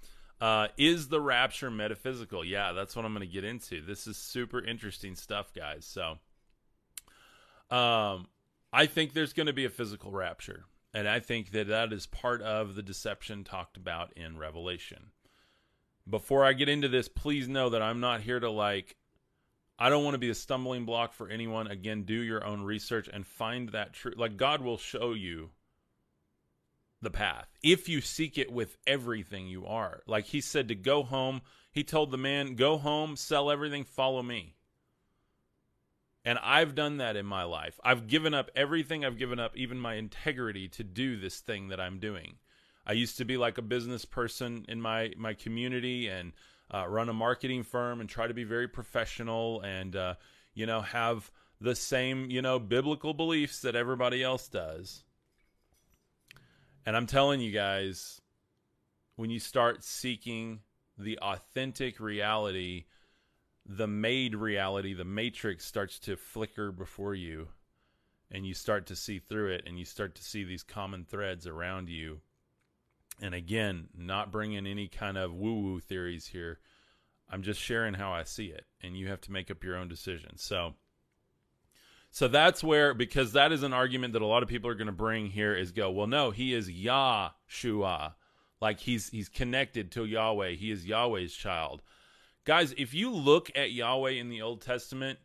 uh, 0.42 0.68
is 0.78 1.08
the 1.08 1.22
rapture 1.22 1.70
metaphysical? 1.70 2.44
Yeah, 2.44 2.74
that's 2.74 2.96
what 2.96 3.06
I'm 3.06 3.14
going 3.14 3.28
to 3.28 3.32
get 3.32 3.44
into. 3.44 3.82
This 3.82 4.08
is 4.08 4.18
super 4.18 4.64
interesting 4.64 5.16
stuff, 5.16 5.54
guys. 5.54 5.86
So, 5.86 6.18
um, 7.76 8.28
I 8.74 8.88
think 8.88 9.14
there's 9.14 9.34
going 9.34 9.48
to 9.48 9.54
be 9.54 9.66
a 9.66 9.70
physical 9.70 10.12
rapture. 10.12 10.66
And 10.96 11.08
I 11.08 11.20
think 11.20 11.52
that 11.52 11.68
that 11.68 11.94
is 11.94 12.08
part 12.08 12.42
of 12.42 12.76
the 12.76 12.84
deception 12.84 13.44
talked 13.44 13.78
about 13.78 14.14
in 14.14 14.38
Revelation. 14.38 15.12
Before 16.10 16.44
I 16.44 16.54
get 16.54 16.70
into 16.70 16.88
this, 16.88 17.08
please 17.08 17.48
know 17.48 17.70
that 17.70 17.82
I'm 17.82 18.00
not 18.00 18.22
here 18.22 18.40
to 18.40 18.50
like 18.50 18.96
I 19.80 19.90
don't 19.90 20.04
want 20.04 20.14
to 20.14 20.20
be 20.20 20.30
a 20.30 20.36
stumbling 20.36 20.86
block 20.86 21.14
for 21.14 21.30
anyone. 21.30 21.68
Again, 21.68 22.04
do 22.04 22.14
your 22.14 22.46
own 22.46 22.62
research 22.62 23.10
and 23.12 23.26
find 23.26 23.70
that 23.70 23.94
truth. 23.94 24.18
Like 24.18 24.38
God 24.38 24.62
will 24.62 24.78
show 24.78 25.14
you 25.14 25.50
the 27.02 27.10
path 27.10 27.48
if 27.62 27.90
you 27.90 28.00
seek 28.00 28.38
it 28.38 28.52
with 28.52 28.78
everything 28.86 29.48
you 29.48 29.66
are. 29.66 30.04
Like 30.06 30.26
he 30.26 30.42
said 30.42 30.68
to 30.68 30.76
go 30.76 31.04
home, 31.04 31.42
he 31.72 31.84
told 31.84 32.12
the 32.12 32.18
man, 32.18 32.56
"Go 32.56 32.78
home, 32.78 33.16
sell 33.16 33.50
everything, 33.50 33.84
follow 33.84 34.22
me." 34.22 34.56
And 36.26 36.40
I've 36.42 36.74
done 36.74 36.98
that 36.98 37.16
in 37.16 37.26
my 37.26 37.44
life. 37.44 37.80
I've 37.84 38.08
given 38.08 38.34
up 38.34 38.50
everything. 38.56 39.04
I've 39.04 39.18
given 39.18 39.40
up 39.40 39.58
even 39.58 39.78
my 39.78 39.96
integrity 39.96 40.70
to 40.70 40.84
do 40.84 41.18
this 41.18 41.40
thing 41.40 41.68
that 41.68 41.82
I'm 41.82 42.00
doing. 42.00 42.36
I 42.86 42.94
used 42.94 43.18
to 43.18 43.26
be 43.26 43.38
like 43.38 43.58
a 43.58 43.62
business 43.62 44.06
person 44.06 44.66
in 44.68 44.82
my 44.82 45.14
my 45.18 45.34
community 45.34 46.08
and 46.08 46.34
uh, 46.74 46.88
run 46.88 47.10
a 47.10 47.14
marketing 47.14 47.64
firm 47.64 48.00
and 48.00 48.10
try 48.10 48.28
to 48.28 48.34
be 48.34 48.44
very 48.44 48.68
professional 48.68 49.62
and 49.62 49.96
uh, 49.96 50.16
you 50.54 50.66
know 50.66 50.82
have 50.82 51.32
the 51.62 51.76
same 51.76 52.30
you 52.30 52.42
know 52.42 52.60
biblical 52.60 53.14
beliefs 53.14 53.62
that 53.62 53.76
everybody 53.76 54.22
else 54.22 54.48
does 54.48 55.04
and 56.86 56.96
i'm 56.96 57.08
telling 57.08 57.40
you 57.40 57.52
guys 57.52 58.20
when 59.16 59.30
you 59.30 59.40
start 59.40 59.84
seeking 59.84 60.60
the 60.98 61.18
authentic 61.20 62.00
reality 62.00 62.86
the 63.66 63.88
made 63.88 64.36
reality 64.36 64.94
the 64.94 65.06
matrix 65.06 65.66
starts 65.66 65.98
to 66.00 66.18
flicker 66.18 66.72
before 66.72 67.16
you 67.16 67.48
and 68.30 68.46
you 68.46 68.54
start 68.54 68.86
to 68.86 68.96
see 68.96 69.20
through 69.20 69.52
it 69.52 69.64
and 69.66 69.80
you 69.80 69.86
start 69.86 70.16
to 70.16 70.24
see 70.24 70.44
these 70.44 70.64
common 70.64 71.06
threads 71.06 71.48
around 71.48 71.88
you 71.88 72.20
and 73.22 73.34
again, 73.34 73.88
not 73.96 74.32
bringing 74.32 74.66
any 74.66 74.88
kind 74.88 75.18
of 75.18 75.34
woo 75.34 75.62
woo 75.62 75.80
theories 75.80 76.28
here. 76.28 76.60
I'm 77.30 77.44
just 77.44 77.60
sharing 77.60 77.94
how 77.94 78.12
I 78.12 78.24
see 78.24 78.48
it, 78.48 78.66
and 78.82 78.98
you 78.98 79.08
have 79.08 79.22
to 79.22 79.32
make 79.32 79.50
up 79.50 79.64
your 79.64 79.78
own 79.78 79.88
decision. 79.88 80.38
So, 80.38 80.76
so 82.12 82.28
that's 82.28 82.64
where 82.64 82.94
because 82.94 83.34
that 83.34 83.52
is 83.52 83.64
an 83.64 83.74
argument 83.74 84.14
that 84.14 84.22
a 84.22 84.28
lot 84.28 84.44
of 84.44 84.50
people 84.50 84.70
are 84.70 84.76
going 84.76 84.88
to 84.88 84.94
bring 84.94 85.28
here 85.28 85.56
is 85.56 85.72
go, 85.72 85.90
well, 85.90 86.08
no, 86.08 86.32
he 86.32 86.54
is 86.54 86.70
Yahshua, 86.70 88.14
like 88.62 88.80
he's 88.82 89.10
he's 89.10 89.30
connected 89.30 89.92
to 89.92 90.06
Yahweh. 90.06 90.52
He 90.52 90.72
is 90.72 90.86
Yahweh's 90.86 91.34
child. 91.34 91.82
Guys, 92.46 92.74
if 92.78 92.94
you 92.94 93.10
look 93.10 93.50
at 93.56 93.72
Yahweh 93.72 94.12
in 94.12 94.28
the 94.28 94.42
Old 94.42 94.62
Testament, 94.62 95.20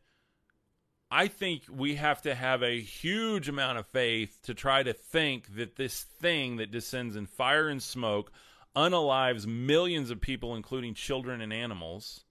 I 1.10 1.26
think 1.26 1.62
we 1.68 1.96
have 1.96 2.22
to 2.22 2.34
have 2.34 2.62
a 2.62 2.80
huge 2.80 3.48
amount 3.48 3.78
of 3.78 3.86
faith 3.86 4.38
to 4.44 4.54
try 4.54 4.84
to 4.84 4.92
think 4.92 5.56
that 5.56 5.74
this 5.74 6.02
thing 6.02 6.58
that 6.58 6.70
descends 6.70 7.16
in 7.16 7.26
fire 7.26 7.68
and 7.68 7.82
smoke 7.82 8.30
unalives 8.76 9.46
millions 9.46 10.10
of 10.10 10.20
people, 10.20 10.54
including 10.54 10.94
children 10.94 11.40
and 11.40 11.52
animals, 11.52 12.24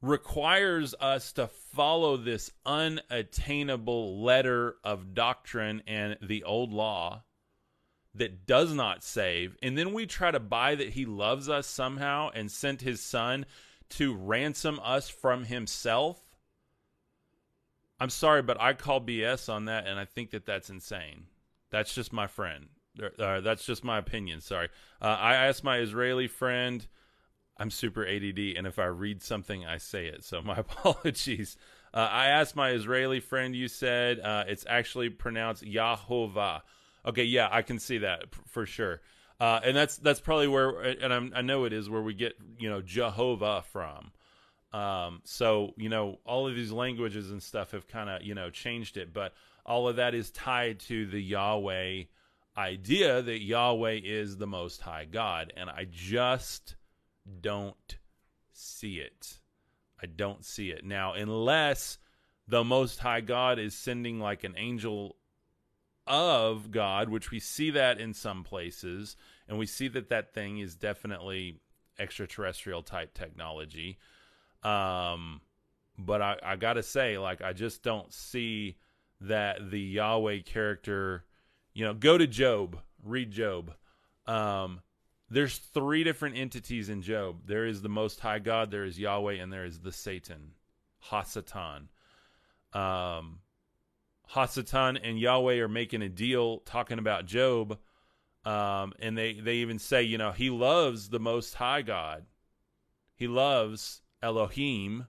requires 0.00 0.94
us 1.00 1.32
to 1.32 1.48
follow 1.48 2.16
this 2.16 2.52
unattainable 2.64 4.22
letter 4.22 4.76
of 4.84 5.14
doctrine 5.14 5.82
and 5.88 6.16
the 6.22 6.44
old 6.44 6.72
law 6.72 7.24
that 8.18 8.46
does 8.46 8.74
not 8.74 9.02
save. 9.02 9.56
And 9.62 9.76
then 9.76 9.92
we 9.92 10.06
try 10.06 10.30
to 10.30 10.40
buy 10.40 10.74
that 10.74 10.90
he 10.90 11.04
loves 11.04 11.48
us 11.48 11.66
somehow 11.66 12.30
and 12.34 12.50
sent 12.50 12.82
his 12.82 13.00
son 13.00 13.46
to 13.90 14.14
ransom 14.14 14.80
us 14.82 15.08
from 15.08 15.44
himself. 15.44 16.22
I'm 18.00 18.10
sorry, 18.10 18.42
but 18.42 18.60
I 18.60 18.74
call 18.74 19.00
BS 19.00 19.52
on 19.52 19.64
that, 19.64 19.86
and 19.86 19.98
I 19.98 20.04
think 20.04 20.30
that 20.30 20.46
that's 20.46 20.70
insane. 20.70 21.24
That's 21.70 21.94
just 21.94 22.12
my 22.12 22.26
friend. 22.26 22.68
Uh, 23.18 23.40
that's 23.40 23.64
just 23.64 23.84
my 23.84 23.98
opinion. 23.98 24.40
Sorry. 24.40 24.68
Uh, 25.00 25.06
I 25.06 25.34
asked 25.34 25.64
my 25.64 25.78
Israeli 25.78 26.28
friend. 26.28 26.86
I'm 27.56 27.70
super 27.70 28.06
ADD, 28.06 28.56
and 28.56 28.66
if 28.66 28.78
I 28.78 28.86
read 28.86 29.22
something, 29.22 29.66
I 29.66 29.78
say 29.78 30.06
it. 30.06 30.24
So 30.24 30.40
my 30.42 30.56
apologies. 30.58 31.56
Uh, 31.92 32.08
I 32.10 32.26
asked 32.26 32.54
my 32.54 32.70
Israeli 32.70 33.20
friend. 33.20 33.54
You 33.54 33.68
said 33.68 34.20
uh, 34.20 34.44
it's 34.46 34.64
actually 34.68 35.10
pronounced 35.10 35.64
Yahovah. 35.64 36.62
Okay, 37.08 37.24
yeah, 37.24 37.48
I 37.50 37.62
can 37.62 37.78
see 37.78 37.98
that 37.98 38.34
for 38.46 38.66
sure. 38.66 39.00
Uh, 39.40 39.60
and 39.64 39.74
that's 39.74 39.96
that's 39.96 40.20
probably 40.20 40.48
where, 40.48 40.70
and 40.80 41.12
I'm, 41.12 41.32
i 41.34 41.42
know 41.42 41.64
it 41.64 41.72
is 41.72 41.88
where 41.88 42.02
we 42.02 42.12
get 42.12 42.34
you 42.58 42.68
know 42.68 42.82
Jehovah 42.82 43.64
from. 43.72 44.12
Um, 44.72 45.22
so 45.24 45.72
you 45.76 45.88
know 45.88 46.18
all 46.26 46.46
of 46.46 46.54
these 46.54 46.70
languages 46.70 47.30
and 47.30 47.42
stuff 47.42 47.70
have 47.70 47.88
kind 47.88 48.10
of 48.10 48.22
you 48.22 48.34
know 48.34 48.50
changed 48.50 48.98
it, 48.98 49.14
but 49.14 49.32
all 49.64 49.88
of 49.88 49.96
that 49.96 50.14
is 50.14 50.30
tied 50.30 50.80
to 50.80 51.06
the 51.06 51.20
Yahweh 51.20 52.04
idea 52.58 53.22
that 53.22 53.40
Yahweh 53.40 54.00
is 54.02 54.36
the 54.36 54.46
Most 54.46 54.82
High 54.82 55.06
God, 55.06 55.52
and 55.56 55.70
I 55.70 55.86
just 55.88 56.74
don't 57.40 57.96
see 58.52 58.96
it. 58.96 59.38
I 60.02 60.06
don't 60.06 60.44
see 60.44 60.70
it 60.70 60.84
now, 60.84 61.14
unless 61.14 61.98
the 62.48 62.64
Most 62.64 62.98
High 62.98 63.20
God 63.20 63.58
is 63.58 63.74
sending 63.74 64.18
like 64.20 64.44
an 64.44 64.54
angel 64.58 65.16
of 66.08 66.70
God, 66.70 67.08
which 67.08 67.30
we 67.30 67.38
see 67.40 67.70
that 67.70 68.00
in 68.00 68.14
some 68.14 68.42
places, 68.42 69.16
and 69.48 69.58
we 69.58 69.66
see 69.66 69.88
that 69.88 70.08
that 70.08 70.34
thing 70.34 70.58
is 70.58 70.74
definitely 70.74 71.60
extraterrestrial 71.98 72.82
type 72.82 73.14
technology. 73.14 73.98
Um, 74.62 75.40
but 75.98 76.22
I, 76.22 76.36
I 76.42 76.56
gotta 76.56 76.82
say, 76.82 77.18
like, 77.18 77.42
I 77.42 77.52
just 77.52 77.82
don't 77.82 78.12
see 78.12 78.76
that 79.20 79.70
the 79.70 79.80
Yahweh 79.80 80.40
character. 80.40 81.24
You 81.74 81.84
know, 81.84 81.94
go 81.94 82.18
to 82.18 82.26
Job, 82.26 82.78
read 83.04 83.30
Job. 83.30 83.74
Um, 84.26 84.80
there's 85.30 85.58
three 85.58 86.04
different 86.04 86.36
entities 86.36 86.88
in 86.88 87.02
Job. 87.02 87.42
There 87.46 87.66
is 87.66 87.82
the 87.82 87.88
Most 87.88 88.20
High 88.20 88.38
God, 88.38 88.70
there 88.70 88.84
is 88.84 88.98
Yahweh, 88.98 89.34
and 89.34 89.52
there 89.52 89.64
is 89.64 89.80
the 89.80 89.92
Satan, 89.92 90.52
Hasatan. 91.10 91.88
um, 92.72 93.38
Hasatan 94.34 94.98
and 95.02 95.18
Yahweh 95.18 95.56
are 95.56 95.68
making 95.68 96.02
a 96.02 96.08
deal 96.08 96.58
talking 96.58 96.98
about 96.98 97.26
Job. 97.26 97.78
Um, 98.44 98.92
and 99.00 99.16
they, 99.16 99.34
they 99.34 99.56
even 99.56 99.78
say, 99.78 100.02
you 100.02 100.18
know, 100.18 100.32
he 100.32 100.50
loves 100.50 101.08
the 101.08 101.20
Most 101.20 101.54
High 101.54 101.82
God. 101.82 102.24
He 103.14 103.26
loves 103.26 104.02
Elohim. 104.22 105.06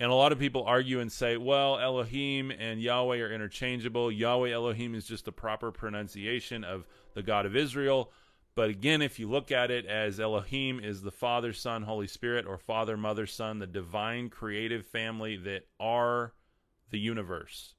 And 0.00 0.10
a 0.10 0.14
lot 0.14 0.30
of 0.30 0.38
people 0.38 0.64
argue 0.64 1.00
and 1.00 1.10
say, 1.10 1.36
well, 1.36 1.78
Elohim 1.78 2.52
and 2.52 2.80
Yahweh 2.80 3.18
are 3.18 3.32
interchangeable. 3.32 4.12
Yahweh 4.12 4.52
Elohim 4.52 4.94
is 4.94 5.06
just 5.06 5.24
the 5.24 5.32
proper 5.32 5.72
pronunciation 5.72 6.62
of 6.62 6.86
the 7.14 7.22
God 7.22 7.46
of 7.46 7.56
Israel. 7.56 8.12
But 8.54 8.70
again, 8.70 9.02
if 9.02 9.18
you 9.18 9.28
look 9.28 9.50
at 9.50 9.70
it 9.70 9.86
as 9.86 10.20
Elohim 10.20 10.80
is 10.80 11.02
the 11.02 11.10
Father, 11.10 11.52
Son, 11.52 11.82
Holy 11.82 12.08
Spirit, 12.08 12.46
or 12.46 12.58
Father, 12.58 12.96
Mother, 12.96 13.26
Son, 13.26 13.58
the 13.58 13.66
divine 13.66 14.30
creative 14.30 14.86
family 14.86 15.36
that 15.36 15.66
are 15.80 16.32
the 16.90 16.98
universe. 16.98 17.74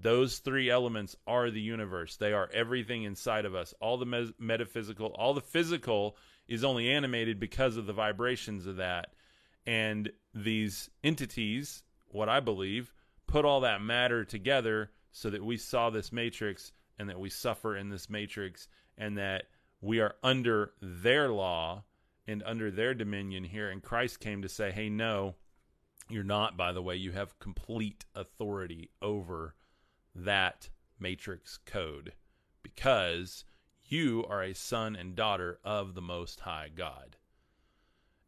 Those 0.00 0.38
three 0.38 0.70
elements 0.70 1.16
are 1.26 1.50
the 1.50 1.60
universe. 1.60 2.16
They 2.16 2.32
are 2.32 2.48
everything 2.52 3.02
inside 3.02 3.44
of 3.44 3.54
us. 3.54 3.74
All 3.80 3.98
the 3.98 4.06
me- 4.06 4.32
metaphysical, 4.38 5.08
all 5.08 5.34
the 5.34 5.40
physical 5.40 6.16
is 6.46 6.62
only 6.62 6.88
animated 6.88 7.40
because 7.40 7.76
of 7.76 7.86
the 7.86 7.92
vibrations 7.92 8.66
of 8.66 8.76
that. 8.76 9.14
And 9.66 10.10
these 10.34 10.88
entities, 11.02 11.82
what 12.06 12.28
I 12.28 12.40
believe, 12.40 12.92
put 13.26 13.44
all 13.44 13.60
that 13.60 13.82
matter 13.82 14.24
together 14.24 14.90
so 15.10 15.30
that 15.30 15.44
we 15.44 15.56
saw 15.56 15.90
this 15.90 16.12
matrix 16.12 16.72
and 16.98 17.08
that 17.08 17.20
we 17.20 17.28
suffer 17.28 17.76
in 17.76 17.90
this 17.90 18.08
matrix 18.08 18.68
and 18.96 19.18
that 19.18 19.44
we 19.80 20.00
are 20.00 20.14
under 20.22 20.72
their 20.80 21.28
law 21.28 21.82
and 22.26 22.42
under 22.44 22.70
their 22.70 22.94
dominion 22.94 23.44
here. 23.44 23.70
And 23.70 23.82
Christ 23.82 24.20
came 24.20 24.42
to 24.42 24.48
say, 24.48 24.70
hey, 24.70 24.88
no, 24.88 25.34
you're 26.08 26.24
not, 26.24 26.56
by 26.56 26.72
the 26.72 26.82
way. 26.82 26.96
You 26.96 27.12
have 27.12 27.38
complete 27.38 28.04
authority 28.14 28.90
over 29.00 29.54
that 30.14 30.70
matrix 30.98 31.58
code 31.64 32.12
because 32.62 33.44
you 33.84 34.24
are 34.28 34.42
a 34.42 34.54
son 34.54 34.96
and 34.96 35.14
daughter 35.14 35.58
of 35.64 35.94
the 35.94 36.02
Most 36.02 36.40
High 36.40 36.70
God. 36.74 37.16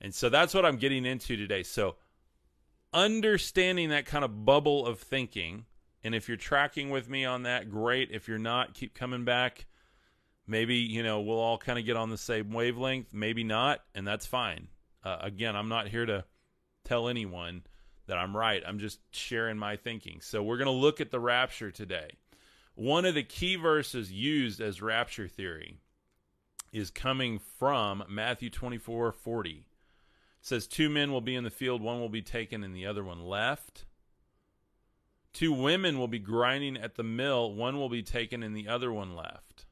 And 0.00 0.14
so 0.14 0.28
that's 0.28 0.54
what 0.54 0.64
I'm 0.64 0.76
getting 0.76 1.04
into 1.04 1.36
today. 1.36 1.62
So, 1.62 1.96
understanding 2.92 3.90
that 3.90 4.06
kind 4.06 4.24
of 4.24 4.44
bubble 4.44 4.86
of 4.86 4.98
thinking, 4.98 5.66
and 6.02 6.14
if 6.14 6.28
you're 6.28 6.36
tracking 6.36 6.90
with 6.90 7.08
me 7.08 7.24
on 7.24 7.42
that, 7.42 7.70
great. 7.70 8.10
If 8.10 8.26
you're 8.26 8.38
not, 8.38 8.74
keep 8.74 8.94
coming 8.94 9.24
back. 9.24 9.66
Maybe, 10.46 10.76
you 10.76 11.02
know, 11.02 11.20
we'll 11.20 11.38
all 11.38 11.58
kind 11.58 11.78
of 11.78 11.84
get 11.84 11.96
on 11.96 12.10
the 12.10 12.18
same 12.18 12.52
wavelength. 12.52 13.12
Maybe 13.12 13.44
not, 13.44 13.82
and 13.94 14.06
that's 14.06 14.26
fine. 14.26 14.68
Uh, 15.04 15.18
again, 15.20 15.54
I'm 15.54 15.68
not 15.68 15.88
here 15.88 16.06
to 16.06 16.24
tell 16.84 17.08
anyone 17.08 17.62
that 18.06 18.18
I'm 18.18 18.36
right. 18.36 18.62
I'm 18.66 18.78
just 18.78 18.98
sharing 19.10 19.58
my 19.58 19.76
thinking. 19.76 20.20
So, 20.20 20.42
we're 20.42 20.58
going 20.58 20.66
to 20.66 20.72
look 20.72 21.00
at 21.00 21.10
the 21.10 21.20
rapture 21.20 21.70
today. 21.70 22.10
One 22.74 23.04
of 23.04 23.14
the 23.14 23.22
key 23.22 23.56
verses 23.56 24.10
used 24.10 24.60
as 24.60 24.80
rapture 24.80 25.28
theory 25.28 25.76
is 26.72 26.90
coming 26.90 27.38
from 27.58 28.04
Matthew 28.08 28.50
24 28.50 29.12
40. 29.12 29.50
It 29.50 29.64
says, 30.40 30.66
Two 30.66 30.88
men 30.88 31.12
will 31.12 31.20
be 31.20 31.34
in 31.34 31.44
the 31.44 31.50
field, 31.50 31.82
one 31.82 32.00
will 32.00 32.08
be 32.08 32.22
taken 32.22 32.64
and 32.64 32.74
the 32.74 32.86
other 32.86 33.04
one 33.04 33.24
left. 33.24 33.84
Two 35.32 35.52
women 35.52 35.98
will 35.98 36.08
be 36.08 36.18
grinding 36.18 36.76
at 36.76 36.96
the 36.96 37.02
mill, 37.02 37.52
one 37.52 37.76
will 37.76 37.88
be 37.88 38.02
taken 38.02 38.42
and 38.42 38.56
the 38.56 38.68
other 38.68 38.92
one 38.92 39.14
left. 39.14 39.66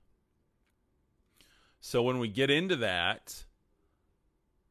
So 1.81 2.03
when 2.03 2.19
we 2.19 2.29
get 2.29 2.51
into 2.51 2.77
that, 2.77 3.45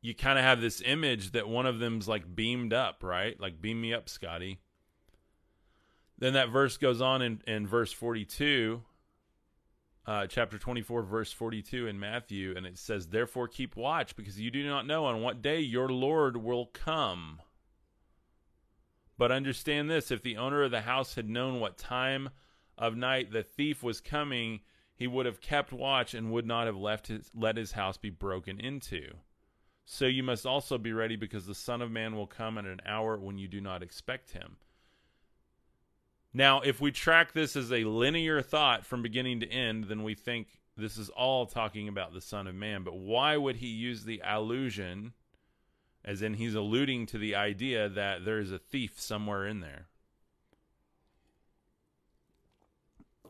you 0.08 0.16
kind 0.16 0.40
of 0.40 0.46
have 0.46 0.62
this 0.62 0.82
image 0.86 1.34
that 1.34 1.50
one 1.50 1.66
of 1.66 1.80
them's 1.80 2.08
like 2.08 2.34
beamed 2.34 2.72
up, 2.72 3.04
right? 3.04 3.38
Like, 3.42 3.62
beam 3.62 3.82
me 3.82 3.94
up, 3.94 4.08
Scotty. 4.08 4.60
Then 6.18 6.34
that 6.34 6.50
verse 6.50 6.78
goes 6.78 7.02
on 7.02 7.22
in, 7.22 7.42
in 7.46 7.68
verse 7.68 7.92
42, 7.92 8.82
uh, 10.06 10.26
chapter 10.28 10.58
24, 10.58 11.04
verse 11.04 11.34
42 11.34 11.88
in 11.88 12.00
Matthew, 12.00 12.54
and 12.56 12.66
it 12.66 12.78
says, 12.78 13.08
Therefore 13.08 13.50
keep 13.50 13.76
watch, 13.76 14.16
because 14.16 14.40
you 14.40 14.50
do 14.50 14.66
not 14.66 14.88
know 14.88 15.04
on 15.06 15.22
what 15.22 15.42
day 15.42 15.60
your 15.60 15.90
Lord 15.90 16.38
will 16.38 16.68
come. 16.68 17.42
But 19.18 19.34
understand 19.34 19.90
this 19.90 20.10
if 20.10 20.24
the 20.24 20.38
owner 20.38 20.64
of 20.64 20.72
the 20.72 20.82
house 20.82 21.16
had 21.16 21.28
known 21.28 21.60
what 21.60 21.78
time 21.78 22.30
of 22.78 22.96
night 22.96 23.34
the 23.34 23.44
thief 23.44 23.84
was 23.84 24.00
coming, 24.00 24.62
he 24.96 25.06
would 25.06 25.26
have 25.26 25.42
kept 25.42 25.74
watch 25.74 26.14
and 26.14 26.32
would 26.32 26.46
not 26.46 26.66
have 26.66 26.78
left 26.78 27.08
his, 27.08 27.30
let 27.36 27.58
his 27.58 27.74
house 27.74 27.98
be 27.98 28.10
broken 28.10 28.58
into. 28.62 29.12
So 29.90 30.06
you 30.06 30.22
must 30.22 30.46
also 30.46 30.78
be 30.78 30.92
ready, 30.92 31.16
because 31.16 31.46
the 31.46 31.56
Son 31.56 31.82
of 31.82 31.90
Man 31.90 32.18
will 32.18 32.28
come 32.28 32.58
at 32.58 32.66
an 32.66 32.82
hour 32.86 33.18
when 33.18 33.38
you 33.38 33.48
do 33.48 33.62
not 33.62 33.82
expect 33.82 34.32
him. 34.32 34.58
Now, 36.34 36.60
if 36.60 36.82
we 36.82 36.92
track 36.92 37.32
this 37.32 37.56
as 37.56 37.72
a 37.72 37.86
linear 37.86 38.42
thought 38.42 38.86
from 38.86 39.02
beginning 39.02 39.40
to 39.40 39.50
end, 39.50 39.86
then 39.86 40.04
we 40.04 40.14
think 40.14 40.60
this 40.76 40.98
is 40.98 41.08
all 41.10 41.46
talking 41.46 41.88
about 41.88 42.14
the 42.14 42.20
Son 42.20 42.48
of 42.48 42.54
Man. 42.54 42.84
But 42.84 42.98
why 42.98 43.38
would 43.38 43.56
he 43.56 43.68
use 43.68 44.04
the 44.04 44.22
allusion, 44.26 45.14
as 46.04 46.22
in 46.22 46.34
he's 46.34 46.54
alluding 46.54 47.06
to 47.08 47.18
the 47.18 47.36
idea 47.36 47.88
that 47.88 48.26
there 48.26 48.40
is 48.40 48.52
a 48.52 48.60
thief 48.60 49.00
somewhere 49.00 49.48
in 49.48 49.62
there? 49.62 49.88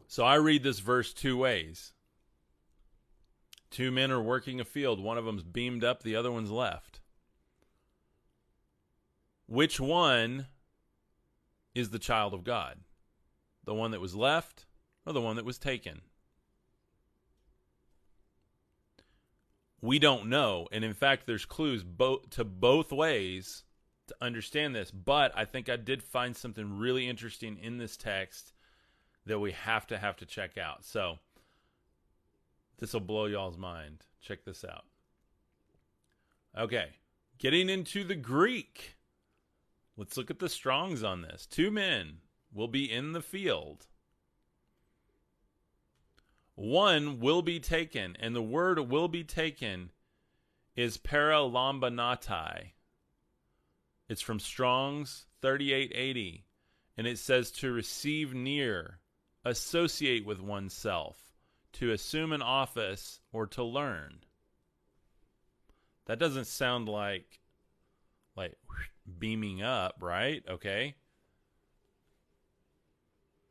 So 0.08 0.26
I 0.26 0.36
read 0.36 0.64
this 0.64 0.80
verse 0.80 1.14
two 1.14 1.38
ways. 1.38 1.94
Two 3.70 3.92
men 3.92 4.12
are 4.12 4.22
working 4.22 4.60
a 4.60 4.66
field. 4.66 5.00
One 5.00 5.18
of 5.18 5.26
them's 5.26 5.44
beamed 5.44 5.84
up, 5.84 6.04
the 6.04 6.16
other 6.16 6.32
one's 6.32 6.52
left. 6.52 7.02
Which 9.46 9.80
one 9.80 10.48
is 11.74 11.90
the 11.90 12.00
child 12.00 12.34
of 12.34 12.44
God? 12.44 12.80
The 13.66 13.74
one 13.74 13.92
that 13.92 14.02
was 14.02 14.16
left 14.16 14.66
or 15.06 15.14
the 15.14 15.22
one 15.22 15.36
that 15.36 15.46
was 15.46 15.58
taken? 15.58 16.02
We 19.82 20.00
don't 20.00 20.28
know. 20.28 20.68
And 20.72 20.84
in 20.84 20.94
fact, 20.94 21.28
there's 21.28 21.46
clues 21.46 21.84
both 21.84 22.30
to 22.32 22.44
both 22.44 22.92
ways 22.92 23.64
to 24.08 24.16
understand 24.22 24.76
this. 24.76 24.92
But 24.92 25.32
I 25.36 25.46
think 25.46 25.70
I 25.70 25.76
did 25.76 26.02
find 26.02 26.36
something 26.36 26.78
really 26.78 27.08
interesting 27.08 27.58
in 27.58 27.78
this 27.78 27.96
text 27.96 28.54
that 29.26 29.40
we 29.40 29.52
have 29.52 29.86
to 29.88 29.98
have 29.98 30.18
to 30.18 30.26
check 30.26 30.58
out. 30.58 30.84
So 30.84 31.20
this 32.80 32.94
will 32.94 33.00
blow 33.00 33.26
y'all's 33.26 33.58
mind. 33.58 34.04
Check 34.22 34.46
this 34.46 34.64
out. 34.64 34.86
Okay, 36.58 36.88
getting 37.38 37.70
into 37.70 38.04
the 38.04 38.16
Greek. 38.16 38.96
Let's 39.96 40.18
look 40.18 40.30
at 40.30 40.40
the 40.40 40.50
Strongs 40.50 41.04
on 41.04 41.22
this. 41.22 41.46
Two 41.46 41.72
men 41.72 42.18
will 42.54 42.68
be 42.68 42.92
in 42.92 43.14
the 43.14 43.22
field. 43.22 43.88
One 46.56 47.20
will 47.20 47.44
be 47.44 47.60
taken, 47.60 48.16
and 48.20 48.36
the 48.36 48.42
word 48.42 48.80
will 48.80 49.08
be 49.08 49.24
taken 49.24 49.92
is 50.76 50.98
paralambanetai. 50.98 52.72
It's 54.10 54.22
from 54.22 54.40
Strong's 54.40 55.26
3880, 55.42 56.46
and 56.98 57.06
it 57.06 57.20
says 57.20 57.52
to 57.52 57.72
receive 57.72 58.34
near, 58.34 59.00
associate 59.44 60.26
with 60.26 60.42
oneself, 60.42 61.27
to 61.80 61.92
assume 61.92 62.34
an 62.34 62.42
office, 62.42 63.20
or 63.32 63.48
to 63.48 63.64
learn. 63.64 64.20
That 66.06 66.20
doesn't 66.20 66.46
sound 66.46 66.88
like 66.88 67.40
like 68.36 68.54
beaming 69.20 69.62
up, 69.62 69.98
right? 70.02 70.44
Okay 70.50 70.96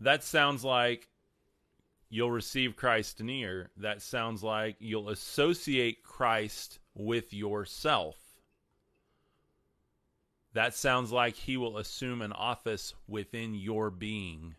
that 0.00 0.22
sounds 0.22 0.64
like 0.64 1.08
you'll 2.08 2.30
receive 2.30 2.76
Christ 2.76 3.22
near. 3.22 3.70
That 3.76 4.02
sounds 4.02 4.42
like 4.42 4.76
you'll 4.78 5.08
associate 5.08 6.02
Christ 6.02 6.78
with 6.94 7.32
yourself. 7.32 8.16
That 10.52 10.74
sounds 10.74 11.12
like 11.12 11.36
he 11.36 11.56
will 11.56 11.78
assume 11.78 12.22
an 12.22 12.32
office 12.32 12.94
within 13.06 13.54
your 13.54 13.90
being. 13.90 14.54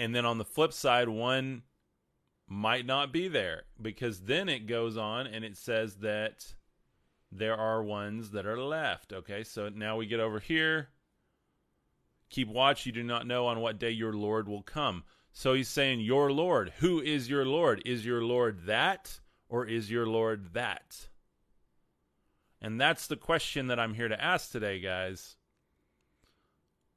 And 0.00 0.14
then 0.14 0.24
on 0.24 0.38
the 0.38 0.44
flip 0.44 0.72
side, 0.72 1.08
one 1.08 1.62
might 2.48 2.86
not 2.86 3.12
be 3.12 3.28
there 3.28 3.62
because 3.80 4.22
then 4.22 4.48
it 4.48 4.66
goes 4.66 4.96
on 4.96 5.26
and 5.26 5.44
it 5.44 5.56
says 5.56 5.96
that 5.96 6.54
there 7.30 7.56
are 7.56 7.82
ones 7.82 8.30
that 8.32 8.46
are 8.46 8.60
left. 8.60 9.12
Okay, 9.12 9.44
so 9.44 9.68
now 9.68 9.96
we 9.96 10.06
get 10.06 10.20
over 10.20 10.40
here 10.40 10.88
Keep 12.30 12.48
watch, 12.48 12.86
you 12.86 12.92
do 12.92 13.02
not 13.02 13.26
know 13.26 13.46
on 13.48 13.60
what 13.60 13.78
day 13.78 13.90
your 13.90 14.12
Lord 14.12 14.48
will 14.48 14.62
come. 14.62 15.02
So 15.32 15.52
he's 15.52 15.68
saying, 15.68 16.00
Your 16.00 16.32
Lord. 16.32 16.72
Who 16.78 17.00
is 17.00 17.28
your 17.28 17.44
Lord? 17.44 17.82
Is 17.84 18.06
your 18.06 18.22
Lord 18.22 18.66
that, 18.66 19.20
or 19.48 19.66
is 19.66 19.90
your 19.90 20.06
Lord 20.06 20.54
that? 20.54 21.08
And 22.62 22.80
that's 22.80 23.08
the 23.08 23.16
question 23.16 23.66
that 23.66 23.80
I'm 23.80 23.94
here 23.94 24.08
to 24.08 24.22
ask 24.22 24.52
today, 24.52 24.80
guys. 24.80 25.36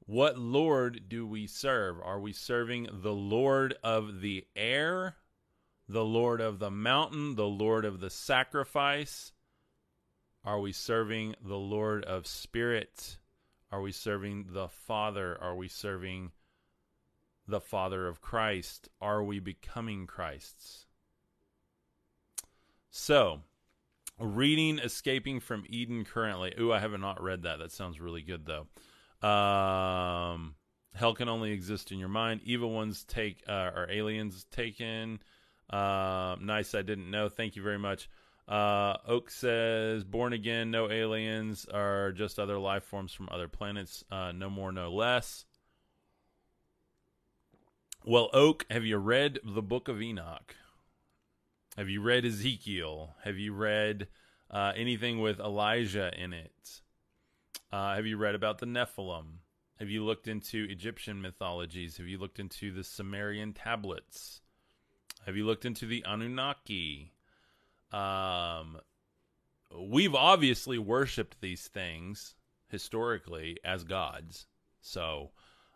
What 0.06 0.38
Lord 0.38 1.08
do 1.08 1.26
we 1.26 1.46
serve? 1.46 1.98
Are 2.02 2.20
we 2.20 2.32
serving 2.32 2.88
the 2.92 3.14
Lord 3.14 3.74
of 3.82 4.20
the 4.20 4.46
air, 4.54 5.16
the 5.88 6.04
Lord 6.04 6.42
of 6.42 6.58
the 6.58 6.70
mountain, 6.70 7.36
the 7.36 7.46
Lord 7.46 7.86
of 7.86 8.00
the 8.00 8.10
sacrifice? 8.10 9.32
Are 10.44 10.60
we 10.60 10.72
serving 10.72 11.36
the 11.42 11.56
Lord 11.56 12.04
of 12.04 12.26
Spirit? 12.26 13.16
Are 13.72 13.80
we 13.80 13.92
serving 13.92 14.48
the 14.50 14.68
Father? 14.68 15.38
Are 15.40 15.56
we 15.56 15.68
serving 15.68 16.32
the 17.48 17.60
Father 17.60 18.06
of 18.06 18.20
Christ? 18.20 18.90
Are 19.00 19.24
we 19.24 19.40
becoming 19.40 20.06
Christ's? 20.06 20.84
So, 22.90 23.40
reading 24.20 24.78
Escaping 24.78 25.40
from 25.40 25.64
Eden 25.66 26.04
currently. 26.04 26.54
Ooh, 26.60 26.72
I 26.72 26.80
have 26.80 26.92
not 27.00 27.22
read 27.22 27.42
that. 27.42 27.58
That 27.58 27.72
sounds 27.72 27.98
really 28.00 28.22
good, 28.22 28.44
though. 28.44 28.66
Um, 29.22 30.54
Hell 30.94 31.14
can 31.14 31.28
only 31.28 31.50
exist 31.50 31.90
in 31.90 31.98
your 31.98 32.08
mind. 32.08 32.40
Evil 32.44 32.70
ones 32.70 33.04
take, 33.04 33.42
uh, 33.48 33.70
or 33.74 33.88
aliens 33.90 34.44
taken. 34.50 35.18
Uh, 35.68 36.36
nice, 36.40 36.74
I 36.74 36.82
didn't 36.82 37.10
know. 37.10 37.28
Thank 37.28 37.56
you 37.56 37.62
very 37.62 37.78
much. 37.78 38.08
Uh, 38.46 38.96
Oak 39.08 39.30
says, 39.30 40.04
born 40.04 40.32
again, 40.32 40.70
no 40.70 40.90
aliens, 40.90 41.66
are 41.72 42.12
just 42.12 42.38
other 42.38 42.58
life 42.58 42.84
forms 42.84 43.12
from 43.12 43.28
other 43.32 43.48
planets. 43.48 44.04
Uh, 44.10 44.30
no 44.32 44.48
more, 44.48 44.70
no 44.70 44.92
less. 44.92 45.46
Well, 48.04 48.28
Oak, 48.32 48.66
have 48.70 48.84
you 48.84 48.98
read 48.98 49.40
the 49.42 49.62
book 49.62 49.88
of 49.88 50.00
Enoch? 50.00 50.54
Have 51.76 51.88
you 51.88 52.02
read 52.02 52.24
Ezekiel? 52.24 53.16
Have 53.24 53.38
you 53.38 53.52
read 53.52 54.06
uh, 54.50 54.72
anything 54.76 55.20
with 55.20 55.40
Elijah 55.40 56.12
in 56.16 56.32
it? 56.32 56.82
Uh, 57.74 57.96
have 57.96 58.06
you 58.06 58.16
read 58.16 58.36
about 58.36 58.58
the 58.58 58.66
Nephilim? 58.66 59.38
Have 59.80 59.90
you 59.90 60.04
looked 60.04 60.28
into 60.28 60.64
Egyptian 60.70 61.20
mythologies? 61.20 61.96
Have 61.96 62.06
you 62.06 62.18
looked 62.18 62.38
into 62.38 62.70
the 62.70 62.84
Sumerian 62.84 63.52
tablets? 63.52 64.42
Have 65.26 65.36
you 65.36 65.44
looked 65.44 65.64
into 65.64 65.84
the 65.84 66.04
Anunnaki? 66.06 67.14
Um, 67.90 68.78
we've 69.76 70.14
obviously 70.14 70.78
worshipped 70.78 71.40
these 71.40 71.66
things 71.66 72.36
historically 72.68 73.58
as 73.64 73.82
gods. 73.82 74.46
So 74.80 75.32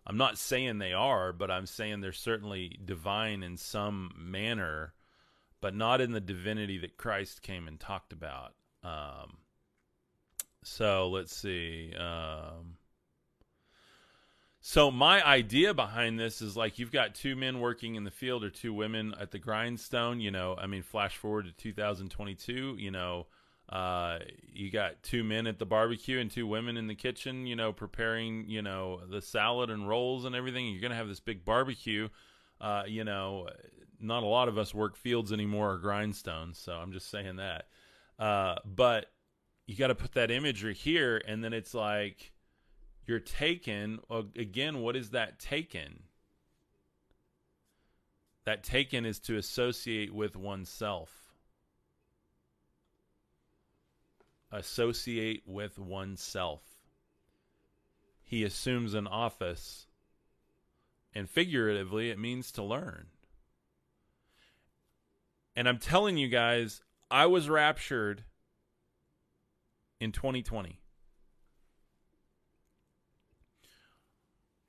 I'm 0.07 0.19
not 0.19 0.39
saying 0.39 0.79
they 0.79 0.93
are, 0.93 1.33
but 1.33 1.51
I'm 1.51 1.67
saying 1.67 2.01
they're 2.01 2.13
certainly 2.13 2.79
divine 2.85 3.43
in 3.43 3.57
some 3.57 4.13
manner, 4.17 4.95
but 5.61 5.75
not 5.75 6.01
in 6.01 6.13
the 6.13 6.21
divinity 6.21 6.79
that 6.79 6.97
Christ 6.97 7.43
came 7.43 7.67
and 7.67 7.81
talked 7.81 8.13
about. 8.13 8.55
Um, 8.85 9.39
so 10.69 11.09
let's 11.09 11.35
see. 11.35 11.93
Um, 11.99 12.77
so 14.61 14.91
my 14.91 15.27
idea 15.27 15.73
behind 15.73 16.19
this 16.19 16.43
is 16.43 16.57
like 16.57 16.79
you've 16.79 16.93
got 16.93 17.15
two 17.15 17.37
men 17.37 17.61
working 17.61 17.95
in 17.95 18.05
the 18.05 18.11
field 18.11 18.45
or 18.45 18.51
two 18.51 18.75
women 18.75 19.15
at 19.19 19.31
the 19.31 19.39
grindstone. 19.39 20.21
You 20.21 20.31
know, 20.31 20.57
I 20.59 20.67
mean, 20.67 20.83
flash 20.83 21.17
forward 21.17 21.47
to 21.47 21.53
2022. 21.53 22.77
You 22.79 22.91
know, 22.91 23.27
uh, 23.69 24.19
you 24.53 24.71
got 24.71 25.03
two 25.03 25.25
men 25.25 25.47
at 25.47 25.59
the 25.59 25.67
barbecue 25.67 26.19
and 26.19 26.31
two 26.31 26.47
women 26.47 26.77
in 26.77 26.87
the 26.87 26.95
kitchen. 26.95 27.47
You 27.47 27.57
know, 27.57 27.73
preparing 27.73 28.45
you 28.49 28.63
know 28.63 29.01
the 29.09 29.23
salad 29.23 29.71
and 29.71 29.89
rolls 29.89 30.25
and 30.25 30.35
everything. 30.35 30.67
You're 30.67 30.83
gonna 30.83 30.97
have 30.97 31.09
this 31.09 31.21
big 31.21 31.45
barbecue. 31.45 32.09
Uh, 32.61 32.83
you 32.87 33.05
know, 33.05 33.49
not 34.01 34.23
a 34.23 34.27
lot 34.27 34.49
of 34.49 34.59
us 34.59 34.75
work 34.75 34.97
fields 34.97 35.33
anymore 35.33 35.73
or 35.73 35.79
grindstones. 35.79 36.57
So 36.57 36.73
I'm 36.73 36.93
just 36.93 37.11
saying 37.11 37.37
that. 37.37 37.69
Uh, 38.19 38.57
but 38.65 39.07
you 39.69 39.77
got 39.77 39.89
to 39.89 39.95
put 39.95 40.13
that 40.13 40.31
imagery 40.31 40.73
here, 40.73 41.21
and 41.29 41.45
then 41.45 41.53
it's 41.53 41.75
like 41.75 42.33
you're 43.07 43.21
taken 43.21 44.01
again 44.35 44.81
what 44.81 44.97
is 44.97 45.11
that 45.11 45.39
taken? 45.39 46.05
That 48.47 48.65
taken 48.65 49.05
is 49.05 49.21
to 49.21 49.37
associate 49.37 50.13
with 50.15 50.37
oneself. 50.37 51.13
Associate 54.51 55.43
with 55.47 55.79
oneself. 55.79 56.63
He 58.25 58.45
assumes 58.45 58.95
an 58.95 59.07
office 59.07 59.87
and 61.15 61.29
figuratively 61.29 62.09
it 62.09 62.19
means 62.19 62.51
to 62.53 62.63
learn. 62.63 63.09
And 65.55 65.69
i'm 65.69 65.79
telling 65.79 66.17
you 66.17 66.29
guys 66.29 66.81
i 67.11 67.27
was 67.27 67.51
raptured 67.51 68.25
in 70.01 70.13
2020 70.13 70.81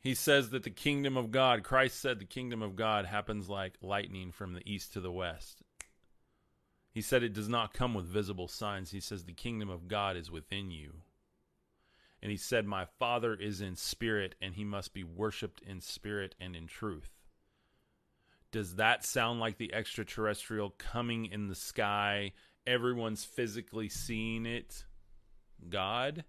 He 0.02 0.16
says 0.16 0.52
that 0.52 0.64
the 0.64 0.70
kingdom 0.70 1.18
of 1.18 1.30
God, 1.30 1.64
Christ 1.64 2.00
said 2.00 2.20
the 2.20 2.26
kingdom 2.26 2.62
of 2.62 2.76
God 2.76 3.06
happens 3.06 3.50
like 3.50 3.74
lightning 3.82 4.32
from 4.32 4.54
the 4.54 4.62
east 4.66 4.94
to 4.94 5.02
the 5.02 5.12
west. 5.12 5.62
He 6.92 7.02
said 7.02 7.22
it 7.22 7.34
does 7.34 7.50
not 7.50 7.74
come 7.74 7.94
with 7.94 8.06
visible 8.06 8.48
signs. 8.48 8.92
He 8.92 9.02
says 9.02 9.26
the 9.26 9.34
kingdom 9.34 9.70
of 9.70 9.88
God 9.88 10.16
is 10.16 10.32
within 10.32 10.72
you. 10.72 11.02
And 12.22 12.32
he 12.32 12.38
said, 12.38 12.66
My 12.66 12.86
Father 12.98 13.34
is 13.34 13.62
in 13.62 13.76
spirit, 13.76 14.36
and 14.42 14.56
he 14.56 14.64
must 14.64 14.94
be 14.94 15.04
worshiped 15.04 15.62
in 15.62 15.82
spirit 15.82 16.34
and 16.40 16.56
in 16.56 16.68
truth. 16.68 17.12
Does 18.52 18.76
that 18.76 19.06
sound 19.06 19.40
like 19.40 19.58
the 19.58 19.74
extraterrestrial 19.74 20.74
coming 20.78 21.26
in 21.26 21.48
the 21.48 21.56
sky? 21.56 22.34
Everyone's 22.66 23.24
physically 23.24 23.90
seeing 23.90 24.46
it? 24.46 24.86
God? 25.68 26.24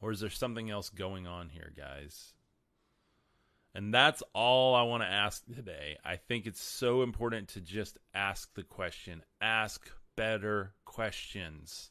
Or 0.00 0.10
is 0.10 0.20
there 0.20 0.30
something 0.30 0.70
else 0.70 0.90
going 0.90 1.26
on 1.26 1.48
here, 1.48 1.72
guys? 1.76 2.34
And 3.74 3.92
that's 3.92 4.22
all 4.34 4.74
I 4.74 4.82
want 4.82 5.02
to 5.02 5.08
ask 5.08 5.44
today. 5.46 5.96
I 6.04 6.16
think 6.16 6.46
it's 6.46 6.62
so 6.62 7.02
important 7.02 7.48
to 7.48 7.60
just 7.60 7.98
ask 8.14 8.54
the 8.54 8.62
question, 8.62 9.22
ask 9.40 9.90
better 10.16 10.74
questions. 10.84 11.90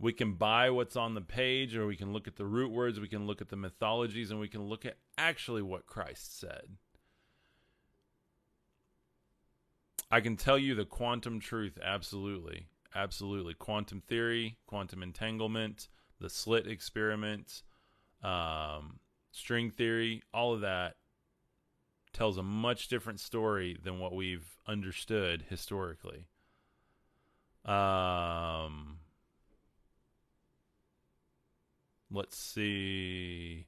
We 0.00 0.12
can 0.12 0.34
buy 0.34 0.70
what's 0.70 0.96
on 0.96 1.14
the 1.14 1.20
page, 1.20 1.76
or 1.76 1.86
we 1.86 1.94
can 1.94 2.12
look 2.12 2.26
at 2.26 2.34
the 2.34 2.44
root 2.44 2.72
words, 2.72 2.98
we 2.98 3.06
can 3.06 3.28
look 3.28 3.40
at 3.40 3.50
the 3.50 3.56
mythologies, 3.56 4.32
and 4.32 4.40
we 4.40 4.48
can 4.48 4.62
look 4.62 4.84
at 4.84 4.96
actually 5.16 5.62
what 5.62 5.86
Christ 5.86 6.40
said. 6.40 6.76
I 10.10 10.20
can 10.20 10.36
tell 10.36 10.58
you 10.58 10.74
the 10.74 10.84
quantum 10.84 11.38
truth, 11.38 11.78
absolutely. 11.80 12.66
Absolutely. 12.94 13.54
Quantum 13.54 14.00
theory, 14.00 14.56
quantum 14.66 15.02
entanglement, 15.02 15.88
the 16.20 16.28
slit 16.28 16.66
experiment, 16.66 17.62
um, 18.22 19.00
string 19.30 19.70
theory, 19.70 20.22
all 20.32 20.52
of 20.54 20.60
that 20.60 20.96
tells 22.12 22.36
a 22.36 22.42
much 22.42 22.88
different 22.88 23.18
story 23.18 23.76
than 23.82 23.98
what 23.98 24.14
we've 24.14 24.56
understood 24.66 25.44
historically. 25.48 26.26
Um, 27.64 28.98
let's 32.10 32.36
see. 32.36 33.66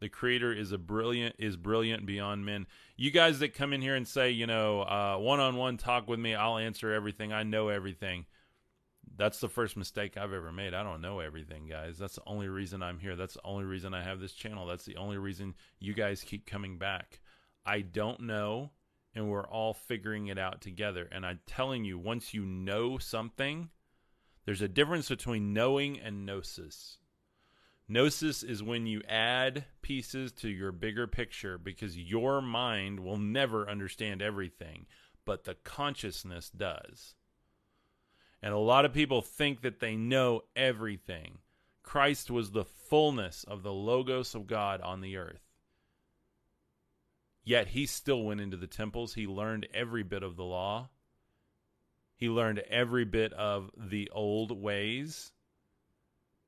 The 0.00 0.08
creator 0.08 0.52
is 0.52 0.72
a 0.72 0.78
brilliant 0.78 1.36
is 1.38 1.56
brilliant 1.56 2.06
beyond 2.06 2.44
men. 2.44 2.66
You 2.96 3.10
guys 3.10 3.38
that 3.40 3.54
come 3.54 3.72
in 3.72 3.82
here 3.82 3.94
and 3.94 4.06
say, 4.08 4.30
you 4.30 4.46
know, 4.46 5.18
one 5.20 5.40
on 5.40 5.56
one 5.56 5.76
talk 5.76 6.08
with 6.08 6.18
me, 6.18 6.34
I'll 6.34 6.58
answer 6.58 6.92
everything. 6.92 7.32
I 7.32 7.42
know 7.42 7.68
everything 7.68 8.26
that's 9.16 9.40
the 9.40 9.48
first 9.48 9.76
mistake 9.76 10.16
I've 10.16 10.32
ever 10.32 10.52
made. 10.52 10.74
I 10.74 10.82
don't 10.82 11.00
know 11.00 11.20
everything, 11.20 11.66
guys. 11.66 11.98
That's 11.98 12.16
the 12.16 12.22
only 12.26 12.48
reason 12.48 12.82
I'm 12.82 12.98
here. 12.98 13.16
That's 13.16 13.34
the 13.34 13.44
only 13.44 13.64
reason 13.64 13.94
I 13.94 14.02
have 14.02 14.20
this 14.20 14.32
channel. 14.32 14.66
That's 14.66 14.84
the 14.84 14.96
only 14.96 15.18
reason 15.18 15.54
you 15.78 15.94
guys 15.94 16.22
keep 16.22 16.46
coming 16.46 16.78
back. 16.78 17.20
I 17.64 17.80
don't 17.80 18.20
know, 18.20 18.70
and 19.14 19.30
we're 19.30 19.46
all 19.46 19.74
figuring 19.74 20.26
it 20.26 20.38
out 20.38 20.60
together. 20.60 21.08
And 21.10 21.24
I'm 21.24 21.40
telling 21.46 21.84
you, 21.84 21.98
once 21.98 22.34
you 22.34 22.44
know 22.44 22.98
something, 22.98 23.70
there's 24.44 24.62
a 24.62 24.68
difference 24.68 25.08
between 25.08 25.52
knowing 25.52 25.98
and 26.00 26.26
gnosis. 26.26 26.98
Gnosis 27.86 28.42
is 28.42 28.62
when 28.62 28.86
you 28.86 29.02
add 29.08 29.66
pieces 29.82 30.32
to 30.32 30.48
your 30.48 30.72
bigger 30.72 31.06
picture 31.06 31.58
because 31.58 31.96
your 31.96 32.40
mind 32.40 33.00
will 33.00 33.18
never 33.18 33.68
understand 33.68 34.22
everything, 34.22 34.86
but 35.24 35.44
the 35.44 35.54
consciousness 35.64 36.50
does. 36.50 37.14
And 38.44 38.52
a 38.52 38.58
lot 38.58 38.84
of 38.84 38.92
people 38.92 39.22
think 39.22 39.62
that 39.62 39.80
they 39.80 39.96
know 39.96 40.42
everything. 40.54 41.38
Christ 41.82 42.30
was 42.30 42.50
the 42.50 42.66
fullness 42.66 43.42
of 43.42 43.62
the 43.62 43.72
Logos 43.72 44.34
of 44.34 44.46
God 44.46 44.82
on 44.82 45.00
the 45.00 45.16
earth. 45.16 45.40
Yet 47.42 47.68
he 47.68 47.86
still 47.86 48.22
went 48.22 48.42
into 48.42 48.58
the 48.58 48.66
temples. 48.66 49.14
He 49.14 49.26
learned 49.26 49.66
every 49.72 50.02
bit 50.02 50.22
of 50.22 50.36
the 50.36 50.44
law. 50.44 50.90
He 52.16 52.28
learned 52.28 52.58
every 52.68 53.06
bit 53.06 53.32
of 53.32 53.70
the 53.78 54.10
old 54.12 54.52
ways. 54.52 55.32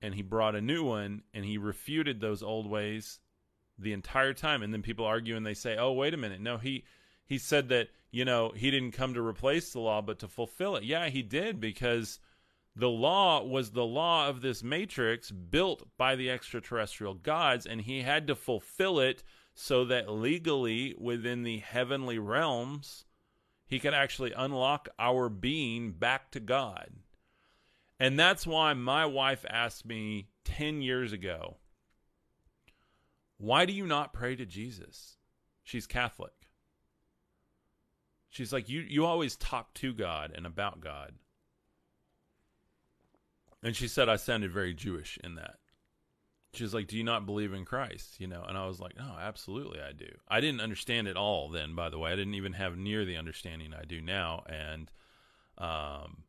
And 0.02 0.14
he 0.14 0.22
brought 0.22 0.54
a 0.54 0.60
new 0.60 0.84
one 0.84 1.22
and 1.32 1.46
he 1.46 1.56
refuted 1.56 2.20
those 2.20 2.42
old 2.42 2.68
ways 2.68 3.20
the 3.78 3.94
entire 3.94 4.34
time. 4.34 4.62
And 4.62 4.70
then 4.70 4.82
people 4.82 5.06
argue 5.06 5.34
and 5.34 5.46
they 5.46 5.54
say, 5.54 5.78
oh, 5.78 5.92
wait 5.92 6.12
a 6.12 6.18
minute. 6.18 6.42
No, 6.42 6.58
he 6.58 6.84
he 7.24 7.38
said 7.38 7.70
that 7.70 7.88
you 8.16 8.24
know 8.24 8.52
he 8.56 8.70
didn't 8.70 8.92
come 8.92 9.12
to 9.14 9.20
replace 9.20 9.72
the 9.72 9.80
law 9.80 10.00
but 10.00 10.18
to 10.18 10.28
fulfill 10.28 10.76
it 10.76 10.84
yeah 10.84 11.08
he 11.08 11.22
did 11.22 11.60
because 11.60 12.18
the 12.74 12.88
law 12.88 13.42
was 13.42 13.70
the 13.70 13.84
law 13.84 14.28
of 14.28 14.40
this 14.40 14.62
matrix 14.62 15.30
built 15.30 15.82
by 15.98 16.16
the 16.16 16.30
extraterrestrial 16.30 17.14
gods 17.14 17.66
and 17.66 17.82
he 17.82 18.02
had 18.02 18.26
to 18.26 18.34
fulfill 18.34 18.98
it 19.00 19.22
so 19.54 19.84
that 19.84 20.10
legally 20.10 20.94
within 20.98 21.42
the 21.42 21.58
heavenly 21.58 22.18
realms 22.18 23.04
he 23.66 23.78
could 23.78 23.94
actually 23.94 24.32
unlock 24.32 24.88
our 24.98 25.28
being 25.28 25.92
back 25.92 26.30
to 26.30 26.40
god 26.40 26.90
And 27.98 28.18
that's 28.18 28.46
why 28.46 28.74
my 28.74 29.06
wife 29.06 29.44
asked 29.48 29.86
me 29.86 30.28
10 30.44 30.82
years 30.82 31.12
ago, 31.12 31.56
why 33.38 33.64
do 33.66 33.72
you 33.72 33.86
not 33.86 34.12
pray 34.12 34.36
to 34.36 34.46
Jesus? 34.46 35.16
She's 35.62 35.86
Catholic. 35.86 36.35
She's 38.36 38.52
like, 38.52 38.68
you, 38.68 38.82
you 38.82 39.06
always 39.06 39.34
talk 39.34 39.72
to 39.74 39.94
God 39.94 40.30
and 40.34 40.44
about 40.44 40.80
God. 40.80 41.14
And 43.62 43.74
she 43.74 43.88
said 43.88 44.10
I 44.10 44.16
sounded 44.16 44.52
very 44.52 44.74
Jewish 44.74 45.18
in 45.24 45.36
that. 45.36 45.54
She's 46.52 46.74
like, 46.74 46.86
Do 46.86 46.98
you 46.98 47.02
not 47.02 47.24
believe 47.24 47.54
in 47.54 47.64
Christ? 47.64 48.20
You 48.20 48.26
know, 48.26 48.44
and 48.46 48.58
I 48.58 48.66
was 48.66 48.78
like, 48.78 48.94
No, 48.94 49.16
absolutely 49.18 49.80
I 49.80 49.92
do. 49.92 50.10
I 50.28 50.42
didn't 50.42 50.60
understand 50.60 51.08
it 51.08 51.16
all 51.16 51.48
then, 51.48 51.74
by 51.74 51.88
the 51.88 51.98
way. 51.98 52.12
I 52.12 52.14
didn't 52.14 52.34
even 52.34 52.52
have 52.52 52.76
near 52.76 53.06
the 53.06 53.16
understanding 53.16 53.72
I 53.72 53.86
do 53.86 54.02
now. 54.02 54.44
And 54.46 54.90
um 55.56 56.24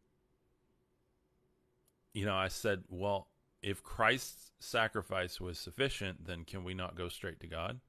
you 2.13 2.25
know, 2.25 2.35
I 2.35 2.47
said, 2.47 2.85
Well, 2.87 3.27
if 3.61 3.83
Christ's 3.83 4.51
sacrifice 4.61 5.41
was 5.41 5.59
sufficient, 5.59 6.25
then 6.25 6.45
can 6.45 6.63
we 6.63 6.73
not 6.73 6.95
go 6.95 7.09
straight 7.09 7.41
to 7.41 7.47
God? 7.47 7.81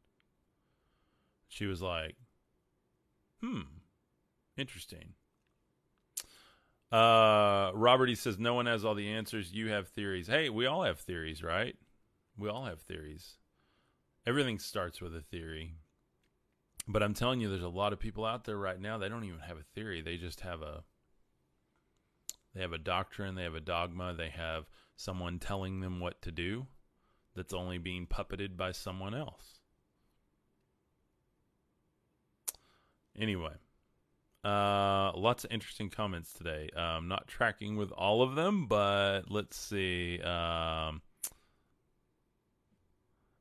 She 1.46 1.66
was 1.66 1.80
like, 1.80 2.16
Hmm, 3.40 3.60
interesting. 4.58 5.14
Uh, 6.90 7.70
Robert, 7.74 8.08
he 8.08 8.14
says, 8.14 8.38
no 8.38 8.54
one 8.54 8.66
has 8.66 8.84
all 8.84 8.94
the 8.94 9.10
answers. 9.10 9.52
You 9.52 9.68
have 9.68 9.88
theories. 9.88 10.26
Hey, 10.26 10.48
we 10.48 10.66
all 10.66 10.84
have 10.84 11.00
theories, 11.00 11.42
right? 11.42 11.76
We 12.36 12.48
all 12.48 12.64
have 12.64 12.80
theories. 12.80 13.36
Everything 14.26 14.58
starts 14.58 15.00
with 15.00 15.14
a 15.14 15.20
theory. 15.20 15.74
But 16.86 17.02
I'm 17.02 17.14
telling 17.14 17.40
you, 17.40 17.50
there's 17.50 17.62
a 17.62 17.68
lot 17.68 17.92
of 17.92 18.00
people 18.00 18.24
out 18.24 18.44
there 18.44 18.56
right 18.56 18.80
now. 18.80 18.96
They 18.96 19.10
don't 19.10 19.24
even 19.24 19.40
have 19.40 19.58
a 19.58 19.74
theory. 19.74 20.00
They 20.00 20.16
just 20.16 20.40
have 20.40 20.62
a. 20.62 20.84
They 22.54 22.62
have 22.62 22.72
a 22.72 22.78
doctrine. 22.78 23.34
They 23.34 23.42
have 23.42 23.54
a 23.54 23.60
dogma. 23.60 24.14
They 24.14 24.30
have 24.30 24.64
someone 24.96 25.38
telling 25.38 25.80
them 25.80 26.00
what 26.00 26.22
to 26.22 26.32
do. 26.32 26.66
That's 27.36 27.52
only 27.52 27.76
being 27.76 28.06
puppeted 28.06 28.56
by 28.56 28.72
someone 28.72 29.14
else. 29.14 29.60
Anyway, 33.16 33.52
uh, 34.48 35.12
lots 35.14 35.44
of 35.44 35.52
interesting 35.52 35.90
comments 35.90 36.32
today. 36.32 36.70
Um, 36.74 37.06
not 37.06 37.28
tracking 37.28 37.76
with 37.76 37.90
all 37.92 38.22
of 38.22 38.34
them, 38.34 38.66
but 38.66 39.22
let's 39.28 39.56
see. 39.58 40.20
Um, 40.22 41.02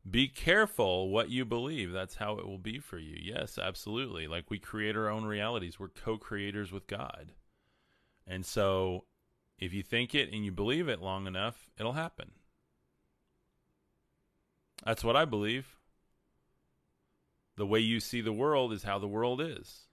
be 0.09 0.27
careful 0.27 1.09
what 1.09 1.29
you 1.29 1.45
believe. 1.45 1.93
That's 1.93 2.15
how 2.15 2.37
it 2.37 2.45
will 2.45 2.57
be 2.57 2.79
for 2.79 2.97
you. 2.97 3.17
Yes, 3.21 3.57
absolutely. 3.57 4.27
Like 4.27 4.49
we 4.49 4.59
create 4.59 4.97
our 4.97 5.09
own 5.09 5.25
realities. 5.25 5.79
We're 5.79 5.87
co-creators 5.89 6.71
with 6.71 6.87
God. 6.87 7.31
And 8.25 8.45
so 8.45 9.05
if 9.57 9.73
you 9.73 9.83
think 9.83 10.13
it 10.13 10.31
and 10.33 10.43
you 10.43 10.51
believe 10.51 10.89
it 10.89 11.01
long 11.01 11.25
enough, 11.25 11.69
it'll 11.79 11.93
happen. 11.93 12.31
That's 14.85 15.03
what 15.03 15.15
I 15.15 15.23
believe. 15.25 15.77
The 17.55 17.65
way 17.65 17.79
you 17.79 17.99
see 17.99 18.21
the 18.21 18.33
world 18.33 18.73
is 18.73 18.83
how 18.83 18.99
the 18.99 19.07
world 19.07 19.41
is. 19.41 19.86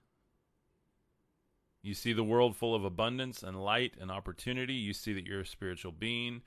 You 1.85 1.93
see 1.93 2.13
the 2.13 2.23
world 2.23 2.55
full 2.55 2.73
of 2.73 2.83
abundance 2.83 3.43
and 3.43 3.63
light 3.63 3.93
and 4.01 4.09
opportunity. 4.09 4.73
You 4.73 4.91
see 4.91 5.13
that 5.13 5.27
you're 5.27 5.41
a 5.41 5.45
spiritual 5.45 5.91
being. 5.91 6.41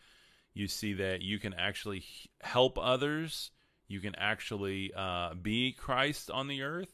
You 0.53 0.67
see 0.67 0.95
that 0.95 1.23
you 1.23 1.39
can 1.39 1.55
actually 1.55 2.05
help 2.41 2.77
others. 2.77 3.53
You 3.87 4.01
can 4.01 4.17
actually 4.17 4.93
uh, 4.97 5.35
be 5.35 5.71
Christ 5.71 6.29
on 6.29 6.49
the 6.49 6.63
earth. 6.63 6.93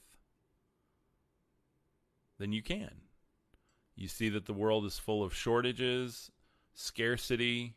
Then 2.38 2.52
you 2.52 2.62
can. 2.62 2.90
You 3.96 4.09
see 4.09 4.28
that 4.28 4.44
the 4.44 4.52
world 4.52 4.85
is 4.85 4.98
full 4.98 5.24
of 5.24 5.33
shortages, 5.33 6.30
scarcity, 6.74 7.76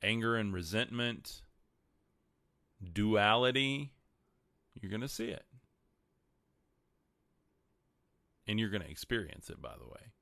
anger 0.00 0.36
and 0.36 0.54
resentment, 0.54 1.42
duality. 2.92 3.90
You're 4.80 4.90
going 4.90 5.00
to 5.00 5.08
see 5.08 5.30
it 5.30 5.44
and 8.46 8.58
you're 8.58 8.70
going 8.70 8.82
to 8.82 8.90
experience 8.90 9.50
it, 9.50 9.60
by 9.60 9.74
the 9.78 9.86
way. 9.86 10.12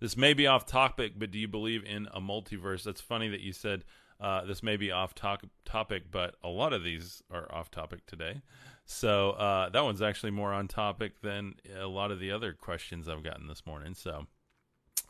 This 0.00 0.16
may 0.16 0.32
be 0.32 0.46
off 0.46 0.64
topic, 0.64 1.14
but 1.16 1.30
do 1.30 1.38
you 1.38 1.48
believe 1.48 1.84
in 1.84 2.08
a 2.12 2.20
multiverse? 2.20 2.84
That's 2.84 3.00
funny 3.00 3.28
that 3.28 3.40
you 3.40 3.52
said 3.52 3.84
uh, 4.20 4.44
this 4.44 4.62
may 4.62 4.76
be 4.76 4.90
off 4.90 5.14
to- 5.16 5.50
topic, 5.64 6.04
but 6.10 6.36
a 6.42 6.48
lot 6.48 6.72
of 6.72 6.82
these 6.84 7.22
are 7.30 7.52
off 7.52 7.70
topic 7.70 8.06
today. 8.06 8.42
So 8.84 9.30
uh, 9.32 9.68
that 9.70 9.84
one's 9.84 10.02
actually 10.02 10.30
more 10.30 10.52
on 10.52 10.66
topic 10.66 11.20
than 11.20 11.54
a 11.78 11.86
lot 11.86 12.10
of 12.10 12.20
the 12.20 12.32
other 12.32 12.52
questions 12.52 13.08
I've 13.08 13.22
gotten 13.22 13.46
this 13.46 13.66
morning. 13.66 13.94
So, 13.94 14.26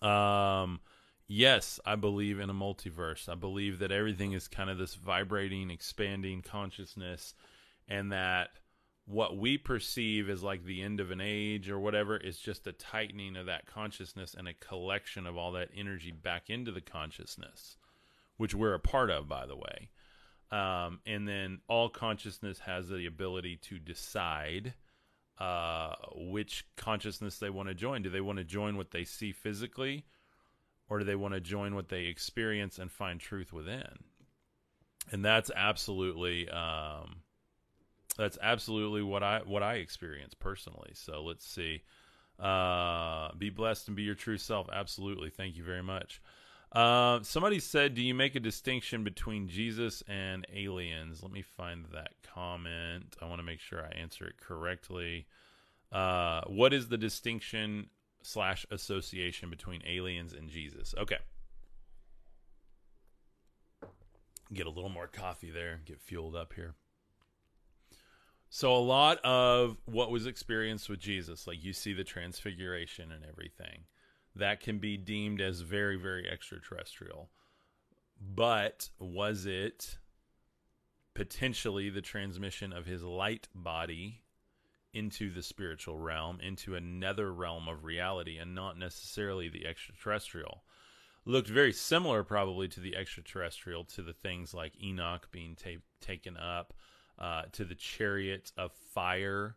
um, 0.07 0.81
yes, 1.27 1.79
I 1.87 1.97
believe 1.97 2.40
in 2.40 2.51
a 2.51 2.55
multiverse. 2.55 3.29
I 3.29 3.35
believe 3.35 3.79
that 3.79 3.92
everything 3.92 4.33
is 4.33 4.49
kind 4.49 4.68
of 4.68 4.79
this 4.79 4.94
vibrating, 4.94 5.71
expanding 5.71 6.42
consciousness, 6.42 7.35
and 7.87 8.11
that 8.12 8.51
what 9.09 9.38
we 9.38 9.57
perceive 9.57 10.29
as 10.29 10.42
like 10.42 10.64
the 10.64 10.83
end 10.83 11.01
of 11.01 11.11
an 11.11 11.21
age 11.21 11.71
or 11.71 11.79
whatever 11.79 12.18
is 12.18 12.38
just 12.38 12.66
a 12.66 12.73
tightening 12.73 13.37
of 13.37 13.47
that 13.47 13.66
consciousness 13.66 14.35
and 14.37 14.47
a 14.47 14.53
collection 14.53 15.27
of 15.27 15.35
all 15.35 15.53
that 15.53 15.71
energy 15.75 16.12
back 16.12 16.51
into 16.51 16.71
the 16.71 16.83
consciousness, 16.83 17.79
which 18.37 18.55
we're 18.55 18.75
a 18.75 18.79
part 18.79 19.11
of, 19.11 19.27
by 19.27 19.47
the 19.47 19.57
way. 19.57 19.88
Um, 20.51 21.01
and 21.07 21.27
then 21.27 21.61
all 21.68 21.88
consciousness 21.88 22.59
has 22.61 22.88
the 22.88 23.07
ability 23.07 23.57
to 23.62 23.79
decide 23.79 24.75
uh, 25.38 25.94
which 26.14 26.66
consciousness 26.77 27.38
they 27.38 27.51
want 27.51 27.71
to 27.71 27.75
join. 27.75 28.03
Do 28.03 28.11
they 28.11 28.21
want 28.21 28.38
to 28.38 28.44
join 28.44 28.77
what 28.77 28.90
they 28.90 29.05
see 29.05 29.33
physically, 29.33 30.05
or 30.90 30.99
do 30.99 31.07
they 31.07 31.16
want 31.16 31.33
to 31.33 31.40
join 31.40 31.75
what 31.75 31.88
they 31.88 32.05
experience 32.05 32.79
and 32.79 32.92
find 32.92 33.21
truth 33.21 33.55
within? 33.55 34.01
And 35.11 35.25
that's 35.25 35.51
absolutely. 35.55 36.51
Um, 36.51 37.23
that's 38.19 38.37
absolutely 38.43 39.03
what 39.03 39.23
I 39.23 39.41
what 39.47 39.63
I 39.63 39.75
experience 39.75 40.35
personally. 40.35 40.91
So 40.93 41.23
let's 41.23 41.47
see. 41.47 41.83
Uh, 42.39 43.33
be 43.39 43.49
blessed 43.49 43.89
and 43.89 43.97
be 43.97 44.03
your 44.03 44.15
true 44.15 44.37
self. 44.37 44.69
Absolutely. 44.73 45.31
Thank 45.31 45.57
you 45.57 45.65
very 45.65 45.83
much. 45.83 46.21
Uh, 46.73 47.21
somebody 47.23 47.61
said, 47.61 47.95
"Do 47.95 48.03
you 48.03 48.15
make 48.15 48.35
a 48.35 48.41
distinction 48.41 49.05
between 49.05 49.49
Jesus 49.49 50.03
and 50.09 50.47
aliens?" 50.53 51.23
Let 51.23 51.33
me 51.33 51.43
find 51.43 51.87
that 51.95 52.11
comment. 52.23 53.17
I 53.23 53.27
want 53.27 53.39
to 53.39 53.45
make 53.45 53.61
sure 53.61 53.83
I 53.83 53.97
answer 53.97 54.27
it 54.27 54.37
correctly. 54.37 55.27
Uh, 55.91 56.43
what 56.47 56.75
is 56.75 56.89
the 56.89 56.99
distinction 56.99 57.89
slash 58.23 58.67
association 58.71 59.49
between 59.49 59.81
aliens 59.87 60.33
and 60.33 60.51
Jesus? 60.51 60.95
Okay. 60.99 61.19
Get 64.53 64.67
a 64.67 64.71
little 64.71 64.91
more 64.91 65.07
coffee 65.07 65.51
there. 65.51 65.81
Get 65.85 66.01
fueled 66.01 66.35
up 66.35 66.53
here. 66.55 66.75
So 68.51 68.75
a 68.75 68.79
lot 68.79 69.19
of 69.25 69.77
what 69.85 70.11
was 70.11 70.27
experienced 70.27 70.89
with 70.89 71.01
Jesus, 71.01 71.47
like 71.47 71.63
you 71.63 71.73
see 71.73 71.93
the 71.93 72.05
transfiguration 72.05 73.13
and 73.13 73.25
everything, 73.25 73.85
that 74.35 74.61
can 74.61 74.79
be 74.79 74.97
deemed 74.97 75.41
as 75.41 75.61
very, 75.61 75.97
very 75.97 76.29
extraterrestrial. 76.29 77.31
But 78.21 78.89
was 78.99 79.45
it 79.47 79.99
potentially 81.15 81.91
the 81.91 82.01
transmission 82.01 82.73
of 82.73 82.87
his 82.87 83.03
light 83.03 83.49
body 83.55 84.23
into 84.95 85.31
the 85.31 85.43
spiritual 85.43 85.99
realm, 85.99 86.41
into 86.41 86.75
another 86.75 87.33
realm 87.33 87.69
of 87.69 87.85
reality, 87.85 88.39
and 88.39 88.55
not 88.55 88.79
necessarily 88.79 89.49
the 89.49 89.67
extraterrestrial? 89.67 90.63
Looked 91.27 91.49
very 91.49 91.75
similar, 91.75 92.25
probably, 92.25 92.69
to 92.69 92.81
the 92.81 92.97
extraterrestrial, 92.97 93.85
to 93.85 94.03
the 94.03 94.15
things 94.15 94.55
like 94.55 94.83
Enoch 94.83 95.29
being 95.31 95.55
ta- 95.55 95.83
taken 96.01 96.39
up 96.39 96.73
uh, 97.19 97.43
to 97.53 97.65
the 97.65 97.75
chariot 97.75 98.53
of 98.57 98.73
fire 98.95 99.57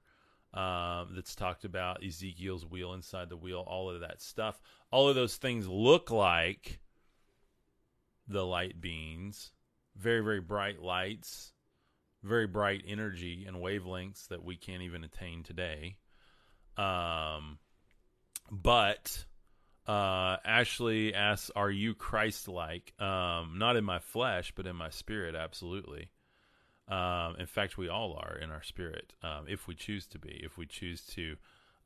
um, 0.53 1.13
that's 1.15 1.35
talked 1.35 1.63
about, 1.63 2.03
Ezekiel's 2.03 2.65
wheel 2.65 2.93
inside 2.93 3.29
the 3.29 3.37
wheel, 3.37 3.63
all 3.65 3.89
of 3.89 4.01
that 4.01 4.21
stuff. 4.21 4.61
All 4.91 5.07
of 5.07 5.15
those 5.15 5.37
things 5.37 5.67
look 5.67 6.11
like 6.11 6.79
the 8.27 8.45
light 8.45 8.79
beings, 8.81 9.51
very, 9.95 10.21
very 10.21 10.41
bright 10.41 10.81
lights, 10.81 11.53
very 12.23 12.47
bright 12.47 12.83
energy 12.87 13.45
and 13.47 13.57
wavelengths 13.57 14.27
that 14.27 14.43
we 14.43 14.55
can't 14.55 14.83
even 14.83 15.03
attain 15.03 15.43
today. 15.43 15.97
Um, 16.77 17.57
but 18.49 19.25
uh, 19.87 20.37
Ashley 20.45 21.13
asks, 21.13 21.51
"Are 21.55 21.71
you 21.71 21.93
Christ-like? 21.95 22.93
Um, 22.99 23.53
not 23.57 23.75
in 23.75 23.83
my 23.83 23.99
flesh, 23.99 24.53
but 24.55 24.67
in 24.67 24.75
my 24.75 24.89
spirit, 24.89 25.35
absolutely." 25.35 26.11
Um, 26.91 27.37
in 27.39 27.45
fact, 27.45 27.77
we 27.77 27.87
all 27.87 28.13
are 28.21 28.37
in 28.37 28.51
our 28.51 28.63
spirit, 28.63 29.13
um, 29.23 29.45
if 29.47 29.67
we 29.67 29.75
choose 29.75 30.05
to 30.07 30.19
be, 30.19 30.41
if 30.43 30.57
we 30.57 30.65
choose 30.65 31.01
to 31.15 31.37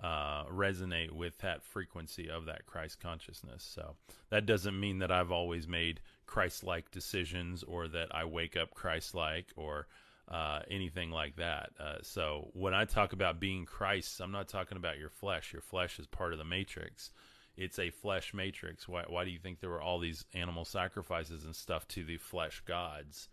uh, 0.03 0.45
resonate 0.45 1.11
with 1.11 1.37
that 1.39 1.63
frequency 1.63 2.29
of 2.29 2.45
that 2.45 2.65
Christ 2.65 2.99
consciousness. 2.99 3.63
So 3.63 3.95
that 4.29 4.45
doesn't 4.45 4.77
mean 4.79 4.99
that 4.99 5.11
I've 5.11 5.31
always 5.31 5.67
made 5.67 6.01
Christ 6.25 6.63
like 6.63 6.91
decisions 6.91 7.63
or 7.63 7.87
that 7.89 8.13
I 8.13 8.25
wake 8.25 8.57
up 8.57 8.73
Christ 8.73 9.13
like 9.15 9.53
or 9.55 9.87
uh, 10.27 10.61
anything 10.69 11.11
like 11.11 11.35
that. 11.35 11.69
Uh, 11.79 11.97
so 12.01 12.49
when 12.53 12.73
I 12.73 12.85
talk 12.85 13.13
about 13.13 13.39
being 13.39 13.65
Christ, 13.65 14.19
I'm 14.19 14.31
not 14.31 14.47
talking 14.47 14.77
about 14.77 14.97
your 14.97 15.09
flesh. 15.09 15.53
Your 15.53 15.61
flesh 15.61 15.99
is 15.99 16.07
part 16.07 16.33
of 16.33 16.39
the 16.39 16.45
matrix. 16.45 17.11
it's 17.57 17.79
a 17.79 17.89
flesh 17.89 18.33
matrix. 18.33 18.87
Why, 18.87 19.03
why 19.07 19.23
do 19.23 19.31
you 19.31 19.39
think 19.39 19.59
there 19.59 19.69
were 19.69 19.81
all 19.81 19.99
these 19.99 20.25
animal 20.33 20.65
sacrifices 20.65 21.45
and 21.45 21.55
stuff 21.55 21.87
to 21.89 22.03
the 22.03 22.17
flesh 22.17 22.61
gods? 22.65 23.29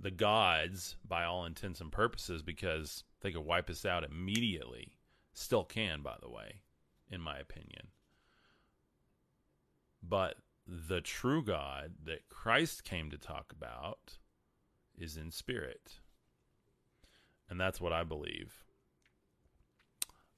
The 0.00 0.10
gods, 0.10 0.96
by 1.06 1.24
all 1.24 1.44
intents 1.44 1.80
and 1.80 1.92
purposes, 1.92 2.42
because 2.42 3.04
they 3.20 3.32
could 3.32 3.44
wipe 3.44 3.68
us 3.68 3.84
out 3.84 4.02
immediately, 4.02 4.96
still 5.34 5.64
can, 5.64 6.00
by 6.00 6.16
the 6.22 6.30
way, 6.30 6.62
in 7.10 7.20
my 7.20 7.38
opinion. 7.38 7.88
But 10.02 10.36
the 10.66 11.00
true 11.00 11.44
God 11.44 11.92
that 12.04 12.28
Christ 12.30 12.84
came 12.84 13.10
to 13.10 13.18
talk 13.18 13.52
about 13.52 14.18
is 14.96 15.16
in 15.16 15.30
spirit. 15.30 16.00
And 17.48 17.60
that's 17.60 17.80
what 17.80 17.92
I 17.92 18.04
believe. 18.04 18.54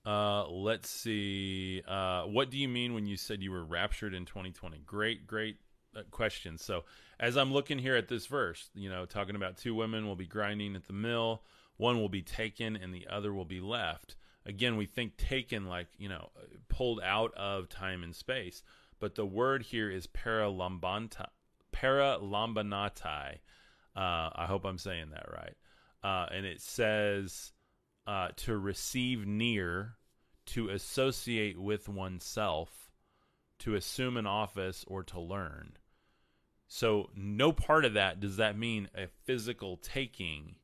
Uh, 0.05 0.49
let's 0.49 0.91
see. 0.91 1.83
Uh, 1.87 2.25
what 2.25 2.51
do 2.51 2.59
you 2.59 2.69
mean 2.69 2.95
when 2.95 3.07
you 3.07 3.17
said 3.17 3.43
you 3.43 3.53
were 3.53 3.65
raptured 3.65 4.15
in 4.15 4.25
2020? 4.25 4.79
Great, 4.85 5.27
great 5.27 5.59
uh, 5.97 6.03
question. 6.11 6.59
So, 6.59 6.85
as 7.21 7.37
I'm 7.37 7.53
looking 7.53 7.79
here 7.79 7.97
at 7.97 8.09
this 8.09 8.27
verse, 8.27 8.71
you 8.75 8.91
know, 8.91 9.05
talking 9.07 9.37
about 9.37 9.57
two 9.57 9.75
women 9.75 10.07
will 10.07 10.17
be 10.17 10.27
grinding 10.27 10.75
at 10.75 10.87
the 10.87 10.93
mill, 10.93 11.43
one 11.77 11.99
will 11.99 12.09
be 12.09 12.23
taken 12.23 12.77
and 12.77 12.93
the 12.93 13.07
other 13.09 13.33
will 13.33 13.45
be 13.45 13.61
left. 13.61 14.17
Again, 14.45 14.77
we 14.77 14.87
think 14.87 15.17
taken 15.17 15.67
like, 15.67 15.89
you 15.99 16.09
know, 16.09 16.31
pulled 16.69 17.01
out 17.01 17.33
of 17.35 17.69
time 17.69 18.03
and 18.03 18.15
space, 18.15 18.63
but 18.99 19.15
the 19.15 19.27
word 19.27 19.63
here 19.63 19.91
is 19.91 20.07
paralambanta, 20.07 21.29
paralambanetai. 21.73 23.39
Uh, 23.95 24.31
I 24.35 24.47
hope 24.49 24.65
I'm 24.65 24.79
saying 24.79 25.11
that 25.11 25.27
right. 25.31 25.55
Uh, 26.03 26.27
and 26.33 26.45
it 26.45 26.61
says 26.61 27.53
uh, 28.07 28.29
to 28.37 28.57
receive 28.57 29.27
near, 29.27 29.97
to 30.47 30.71
associate 30.71 31.61
with 31.61 31.89
oneself, 31.89 32.91
to 33.61 33.77
assume 33.77 34.17
an 34.17 34.27
office, 34.27 34.85
or 34.89 35.05
to 35.05 35.21
learn. 35.21 35.75
So, 36.75 37.11
no 37.15 37.53
part 37.53 37.85
of 37.85 37.93
that 37.93 38.19
does 38.19 38.39
that 38.39 38.57
mean 38.57 38.89
a 38.97 39.07
physical 39.27 39.77
taking. 39.77 40.55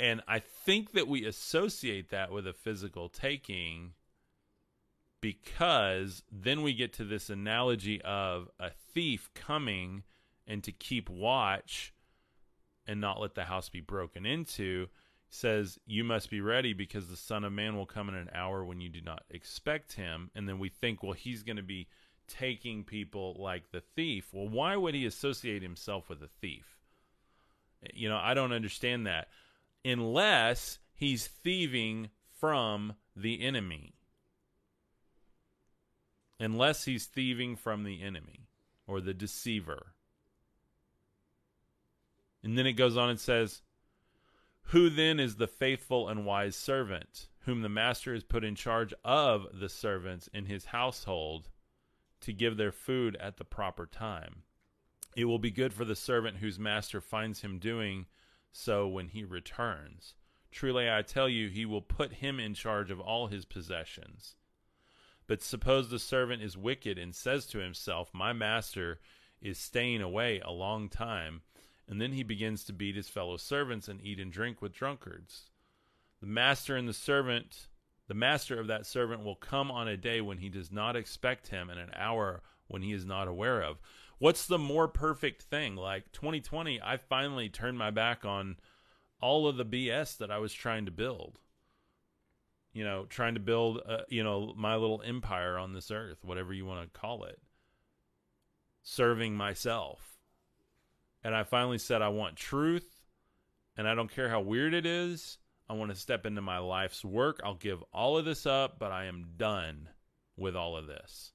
And 0.00 0.22
I 0.26 0.38
think 0.38 0.92
that 0.92 1.06
we 1.06 1.26
associate 1.26 2.08
that 2.12 2.32
with 2.32 2.46
a 2.46 2.54
physical 2.54 3.10
taking 3.10 3.92
because 5.20 6.22
then 6.32 6.62
we 6.62 6.72
get 6.72 6.94
to 6.94 7.04
this 7.04 7.28
analogy 7.28 8.00
of 8.00 8.48
a 8.58 8.70
thief 8.94 9.28
coming 9.34 10.02
and 10.46 10.64
to 10.64 10.72
keep 10.72 11.10
watch 11.10 11.92
and 12.86 13.02
not 13.02 13.20
let 13.20 13.34
the 13.34 13.44
house 13.44 13.68
be 13.68 13.82
broken 13.82 14.24
into 14.24 14.88
says 15.28 15.78
you 15.84 16.04
must 16.04 16.30
be 16.30 16.40
ready 16.40 16.72
because 16.72 17.08
the 17.08 17.16
son 17.18 17.44
of 17.44 17.52
man 17.52 17.76
will 17.76 17.84
come 17.84 18.08
in 18.08 18.14
an 18.14 18.30
hour 18.34 18.64
when 18.64 18.80
you 18.80 18.88
do 18.88 19.02
not 19.02 19.24
expect 19.28 19.92
him 19.92 20.30
and 20.34 20.48
then 20.48 20.58
we 20.58 20.70
think 20.70 21.02
well 21.02 21.12
he's 21.12 21.42
going 21.42 21.56
to 21.56 21.62
be 21.62 21.86
taking 22.28 22.84
people 22.84 23.36
like 23.38 23.70
the 23.70 23.82
thief. 23.94 24.28
Well 24.32 24.48
why 24.48 24.76
would 24.76 24.94
he 24.94 25.06
associate 25.06 25.62
himself 25.62 26.08
with 26.08 26.22
a 26.22 26.28
thief? 26.28 26.76
You 27.94 28.08
know 28.08 28.18
i 28.18 28.34
don't 28.34 28.52
understand 28.52 29.06
that. 29.06 29.28
Unless 29.84 30.78
he's 30.94 31.26
thieving 31.26 32.10
from 32.38 32.94
the 33.16 33.42
enemy. 33.42 33.94
Unless 36.38 36.84
he's 36.84 37.06
thieving 37.06 37.56
from 37.56 37.84
the 37.84 38.02
enemy 38.02 38.48
or 38.86 39.00
the 39.00 39.14
deceiver. 39.14 39.94
And 42.42 42.58
then 42.58 42.66
it 42.66 42.72
goes 42.72 42.96
on 42.96 43.10
and 43.10 43.20
says, 43.20 43.62
Who 44.66 44.90
then 44.90 45.20
is 45.20 45.36
the 45.36 45.46
faithful 45.46 46.08
and 46.08 46.26
wise 46.26 46.56
servant, 46.56 47.28
whom 47.40 47.62
the 47.62 47.68
master 47.68 48.12
has 48.14 48.24
put 48.24 48.44
in 48.44 48.54
charge 48.54 48.92
of 49.04 49.46
the 49.52 49.68
servants 49.68 50.28
in 50.34 50.46
his 50.46 50.66
household 50.66 51.48
to 52.22 52.32
give 52.32 52.56
their 52.56 52.72
food 52.72 53.16
at 53.16 53.36
the 53.36 53.44
proper 53.44 53.86
time? 53.86 54.42
It 55.14 55.26
will 55.26 55.38
be 55.38 55.50
good 55.50 55.72
for 55.74 55.84
the 55.84 55.94
servant 55.94 56.38
whose 56.38 56.58
master 56.58 57.00
finds 57.00 57.42
him 57.42 57.58
doing 57.58 58.06
so 58.50 58.88
when 58.88 59.08
he 59.08 59.24
returns. 59.24 60.14
Truly, 60.50 60.90
I 60.90 61.02
tell 61.02 61.28
you, 61.28 61.48
he 61.48 61.64
will 61.64 61.82
put 61.82 62.14
him 62.14 62.40
in 62.40 62.54
charge 62.54 62.90
of 62.90 63.00
all 63.00 63.26
his 63.28 63.44
possessions. 63.44 64.36
But 65.26 65.42
suppose 65.42 65.90
the 65.90 65.98
servant 65.98 66.42
is 66.42 66.56
wicked 66.56 66.98
and 66.98 67.14
says 67.14 67.46
to 67.46 67.58
himself, 67.58 68.10
My 68.12 68.32
master 68.32 69.00
is 69.40 69.58
staying 69.58 70.02
away 70.02 70.40
a 70.40 70.50
long 70.50 70.88
time 70.88 71.42
and 71.88 72.00
then 72.00 72.12
he 72.12 72.22
begins 72.22 72.64
to 72.64 72.72
beat 72.72 72.96
his 72.96 73.08
fellow 73.08 73.36
servants 73.36 73.88
and 73.88 74.00
eat 74.02 74.20
and 74.20 74.32
drink 74.32 74.62
with 74.62 74.72
drunkards. 74.72 75.50
The 76.20 76.26
master 76.26 76.76
and 76.76 76.88
the 76.88 76.94
servant, 76.94 77.68
the 78.08 78.14
master 78.14 78.58
of 78.58 78.66
that 78.66 78.86
servant 78.86 79.24
will 79.24 79.36
come 79.36 79.70
on 79.70 79.88
a 79.88 79.96
day 79.96 80.20
when 80.20 80.38
he 80.38 80.48
does 80.48 80.70
not 80.70 80.96
expect 80.96 81.48
him 81.48 81.70
and 81.70 81.78
an 81.78 81.90
hour 81.94 82.42
when 82.68 82.82
he 82.82 82.92
is 82.92 83.04
not 83.04 83.28
aware 83.28 83.62
of. 83.62 83.78
What's 84.18 84.46
the 84.46 84.58
more 84.58 84.88
perfect 84.88 85.42
thing? 85.42 85.76
Like 85.76 86.12
2020, 86.12 86.80
I 86.80 86.96
finally 86.96 87.48
turned 87.48 87.78
my 87.78 87.90
back 87.90 88.24
on 88.24 88.56
all 89.20 89.46
of 89.46 89.56
the 89.56 89.64
BS 89.64 90.16
that 90.18 90.30
I 90.30 90.38
was 90.38 90.52
trying 90.52 90.84
to 90.86 90.90
build. 90.90 91.38
You 92.72 92.84
know, 92.84 93.04
trying 93.04 93.34
to 93.34 93.40
build, 93.40 93.80
uh, 93.86 93.98
you 94.08 94.24
know, 94.24 94.54
my 94.56 94.76
little 94.76 95.02
empire 95.04 95.58
on 95.58 95.74
this 95.74 95.90
earth, 95.90 96.24
whatever 96.24 96.54
you 96.54 96.64
want 96.64 96.92
to 96.92 97.00
call 97.00 97.24
it. 97.24 97.38
Serving 98.82 99.36
myself 99.36 100.12
and 101.24 101.34
I 101.34 101.44
finally 101.44 101.78
said, 101.78 102.02
I 102.02 102.08
want 102.08 102.36
truth, 102.36 103.00
and 103.76 103.86
I 103.86 103.94
don't 103.94 104.10
care 104.10 104.28
how 104.28 104.40
weird 104.40 104.74
it 104.74 104.84
is. 104.84 105.38
I 105.72 105.74
want 105.74 105.90
to 105.90 105.96
step 105.96 106.26
into 106.26 106.42
my 106.42 106.58
life's 106.58 107.02
work. 107.02 107.40
I'll 107.42 107.54
give 107.54 107.82
all 107.94 108.18
of 108.18 108.26
this 108.26 108.44
up, 108.44 108.78
but 108.78 108.92
I 108.92 109.06
am 109.06 109.24
done 109.38 109.88
with 110.36 110.54
all 110.54 110.76
of 110.76 110.86
this. 110.86 111.32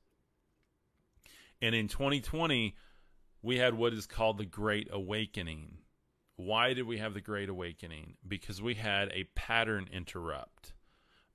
And 1.59 1.73
in 1.73 1.87
2020, 1.87 2.75
we 3.41 3.57
had 3.57 3.73
what 3.73 3.93
is 3.93 4.05
called 4.05 4.37
the 4.37 4.45
Great 4.45 4.89
Awakening. 4.91 5.79
Why 6.35 6.75
did 6.75 6.85
we 6.85 6.99
have 6.99 7.15
the 7.15 7.19
Great 7.19 7.49
Awakening? 7.49 8.17
Because 8.27 8.61
we 8.61 8.75
had 8.75 9.09
a 9.11 9.23
pattern 9.33 9.89
interrupt. 9.91 10.73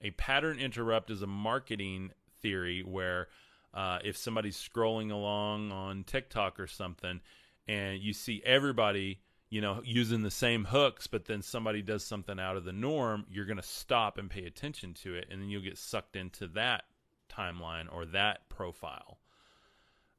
A 0.01 0.13
pattern 0.13 0.61
interrupt 0.61 1.11
is 1.11 1.23
a 1.23 1.27
marketing 1.27 2.13
theory 2.41 2.85
where 2.85 3.27
uh, 3.75 3.99
if 4.05 4.17
somebody's 4.17 4.57
scrolling 4.57 5.11
along 5.11 5.73
on 5.73 6.05
TikTok 6.05 6.61
or 6.61 6.69
something, 6.69 7.21
and 7.67 7.99
you 7.99 8.13
see 8.13 8.41
everybody 8.45 9.19
you 9.53 9.61
know 9.61 9.83
using 9.85 10.23
the 10.23 10.31
same 10.31 10.65
hooks 10.65 11.07
but 11.07 11.27
then 11.27 11.43
somebody 11.43 11.83
does 11.83 12.03
something 12.03 12.41
out 12.41 12.57
of 12.57 12.65
the 12.65 12.73
norm 12.73 13.27
you're 13.31 13.45
going 13.45 13.59
to 13.59 13.63
stop 13.63 14.17
and 14.17 14.31
pay 14.31 14.47
attention 14.47 14.95
to 14.95 15.15
it 15.15 15.29
and 15.31 15.43
then 15.43 15.51
you'll 15.51 15.61
get 15.61 15.77
sucked 15.77 16.17
into 16.17 16.47
that 16.47 16.85
timeline 17.31 17.93
or 17.93 18.07
that 18.07 18.49
profile. 18.49 19.19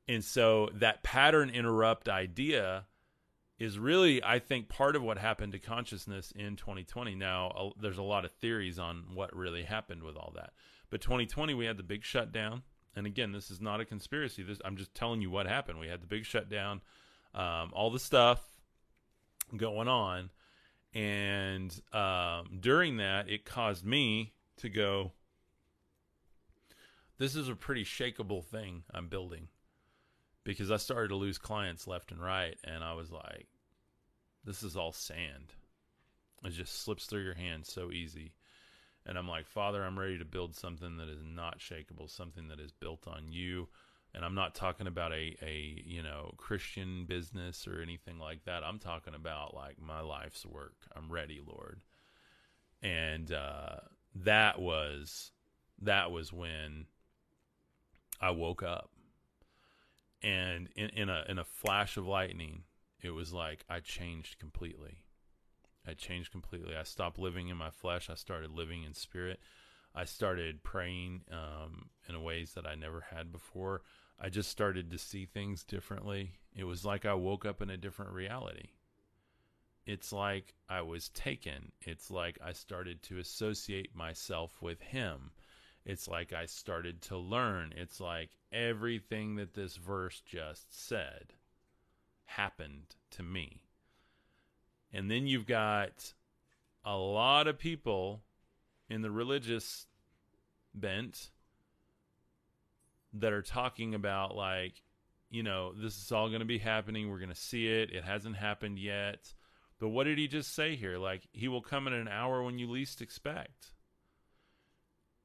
And 0.08 0.24
so 0.24 0.70
that 0.76 1.04
pattern 1.04 1.50
interrupt 1.50 2.10
idea 2.10 2.86
is 3.60 3.78
really 3.80 4.22
i 4.24 4.40
think 4.40 4.68
part 4.68 4.96
of 4.96 5.04
what 5.04 5.18
happened 5.18 5.54
to 5.54 5.60
consciousness 5.60 6.34
in 6.36 6.56
2020 6.56 7.14
now 7.14 7.72
there's 7.80 8.00
a 8.00 8.04
lot 8.04 8.26
of 8.26 8.32
theories 8.32 8.80
on 8.80 9.04
what 9.14 9.34
really 9.36 9.64
happened 9.64 10.04
with 10.04 10.16
all 10.16 10.34
that. 10.36 10.52
But 10.90 11.02
2020 11.02 11.54
we 11.54 11.66
had 11.66 11.78
the 11.78 11.84
big 11.84 12.04
shutdown. 12.04 12.64
And 12.96 13.08
again 13.08 13.32
this 13.32 13.50
is 13.50 13.62
not 13.62 13.82
a 13.82 13.86
conspiracy. 13.86 14.44
This 14.44 14.60
i'm 14.64 14.78
just 14.78 14.94
telling 14.94 15.22
you 15.22 15.32
what 15.32 15.48
happened. 15.48 15.80
We 15.80 15.88
had 15.88 16.02
the 16.02 16.08
big 16.08 16.26
shutdown. 16.26 16.82
Um, 17.34 17.72
all 17.74 17.90
the 17.90 18.00
stuff 18.00 18.44
going 19.58 19.88
on. 19.88 20.30
And 20.94 21.74
um, 21.92 22.58
during 22.60 22.98
that, 22.98 23.30
it 23.30 23.46
caused 23.46 23.86
me 23.86 24.34
to 24.58 24.70
go, 24.70 25.12
this 27.18 27.36
is 27.36 27.50
a 27.50 27.56
pretty 27.56 27.84
shakable 27.84 28.44
thing 28.44 28.84
I'm 28.94 29.08
building 29.08 29.48
because 30.44 30.70
I 30.72 30.78
started 30.78 31.10
to 31.10 31.16
lose 31.16 31.38
clients 31.38 31.88
left 31.88 32.12
and 32.12 32.22
right. 32.22 32.58
And 32.64 32.84
I 32.84 32.94
was 32.94 33.12
like, 33.12 33.48
this 34.44 34.62
is 34.62 34.76
all 34.76 34.92
sand. 34.92 35.54
It 36.44 36.52
just 36.52 36.82
slips 36.82 37.06
through 37.06 37.24
your 37.24 37.36
hands 37.36 37.72
so 37.72 37.92
easy. 37.92 38.34
And 39.06 39.18
I'm 39.18 39.28
like, 39.28 39.48
Father, 39.48 39.84
I'm 39.84 40.00
ready 40.00 40.18
to 40.18 40.26
build 40.26 40.56
something 40.56 40.98
that 40.98 41.10
is 41.10 41.24
not 41.24 41.60
shakable, 41.60 42.10
something 42.10 42.48
that 42.50 42.60
is 42.60 42.72
built 42.72 43.08
on 43.08 43.32
you 43.32 43.68
and 44.14 44.24
I'm 44.24 44.36
not 44.36 44.56
talking 44.56 44.88
about 44.88 45.12
a 45.12 45.36
a 45.42 45.82
you 45.86 46.04
know 46.04 46.34
Christian 46.38 47.06
business 47.06 47.68
or 47.68 47.82
anything 47.82 48.20
like 48.20 48.46
that. 48.46 48.64
I'm 48.64 48.80
talking 48.80 49.16
about 49.16 49.56
like 49.56 49.82
my 49.82 50.02
life's 50.02 50.46
work. 50.46 50.76
I'm 50.96 51.12
ready, 51.12 51.42
Lord. 51.46 51.82
And 52.82 53.32
uh, 53.32 53.78
that 54.16 54.60
was 54.60 55.32
that 55.82 56.12
was 56.12 56.32
when 56.32 56.86
I 58.22 58.32
woke 58.32 58.62
up, 58.62 58.92
and 60.22 60.70
in, 60.76 60.90
in 60.90 61.10
a 61.10 61.24
in 61.28 61.40
a 61.40 61.46
flash 61.46 61.98
of 61.98 62.06
lightning, 62.06 62.64
it 63.02 63.12
was 63.12 63.34
like 63.34 63.66
I 63.70 63.80
changed 63.80 64.38
completely. 64.38 65.00
I 65.86 65.94
changed 65.94 66.32
completely. 66.32 66.76
I 66.76 66.84
stopped 66.84 67.20
living 67.20 67.50
in 67.50 67.58
my 67.58 67.70
flesh. 67.70 68.10
I 68.10 68.16
started 68.16 68.52
living 68.52 68.84
in 68.84 68.94
spirit. 68.94 69.40
I 69.96 70.06
started 70.06 70.64
praying 70.64 71.22
um, 71.32 71.90
in 72.08 72.22
ways 72.24 72.54
that 72.54 72.66
I 72.66 72.76
never 72.76 73.06
had 73.12 73.32
before. 73.32 73.82
I 74.24 74.30
just 74.30 74.50
started 74.50 74.90
to 74.92 74.98
see 74.98 75.26
things 75.26 75.66
differently. 75.66 76.32
It 76.56 76.64
was 76.64 76.86
like 76.86 77.06
I 77.06 77.14
woke 77.14 77.46
up 77.46 77.62
in 77.62 77.70
a 77.70 77.76
different 77.76 78.14
reality. 78.14 78.70
It's 79.86 80.14
like 80.14 80.54
I 80.70 80.82
was 80.82 81.10
taken. 81.10 81.74
It's 81.82 82.10
like 82.10 82.40
I 82.42 82.54
started 82.54 83.04
to 83.04 83.20
associate 83.20 83.94
myself 83.94 84.62
with 84.62 84.80
him. 84.80 85.32
It's 85.86 86.08
like 86.08 86.32
I 86.32 86.46
started 86.46 87.02
to 87.04 87.18
learn. 87.18 87.74
It's 87.76 88.00
like 88.00 88.30
everything 88.50 89.36
that 89.36 89.56
this 89.56 89.76
verse 89.76 90.22
just 90.26 90.88
said 90.88 91.34
happened 92.24 92.96
to 93.12 93.24
me. 93.24 93.64
And 94.94 95.12
then 95.12 95.28
you've 95.28 95.48
got 95.48 96.14
a 96.86 96.96
lot 96.96 97.48
of 97.48 97.60
people 97.60 98.22
in 98.90 99.02
the 99.02 99.12
religious 99.12 99.86
bent 100.74 101.30
that 103.14 103.34
are 103.34 103.42
talking 103.42 103.94
about 103.94 104.36
like 104.36 104.82
you 105.30 105.44
know 105.44 105.74
this 105.74 105.98
is 105.98 106.12
all 106.12 106.30
going 106.30 106.40
to 106.40 106.46
be 106.46 106.58
happening 106.58 107.10
we're 107.10 107.20
going 107.20 107.30
to 107.30 107.36
see 107.36 107.68
it 107.68 107.92
it 107.92 108.04
hasn't 108.04 108.36
happened 108.36 108.80
yet. 108.80 109.34
But 109.80 109.90
what 109.90 110.06
did 110.06 110.18
he 110.18 110.28
just 110.28 110.56
say 110.56 110.76
here? 110.76 110.98
Like 110.98 111.28
he 111.34 111.48
will 111.48 111.62
come 111.62 111.88
in 111.88 111.94
an 111.94 112.08
hour 112.08 112.42
when 112.42 112.58
you 112.58 112.70
least 112.70 113.02
expect. 113.02 113.74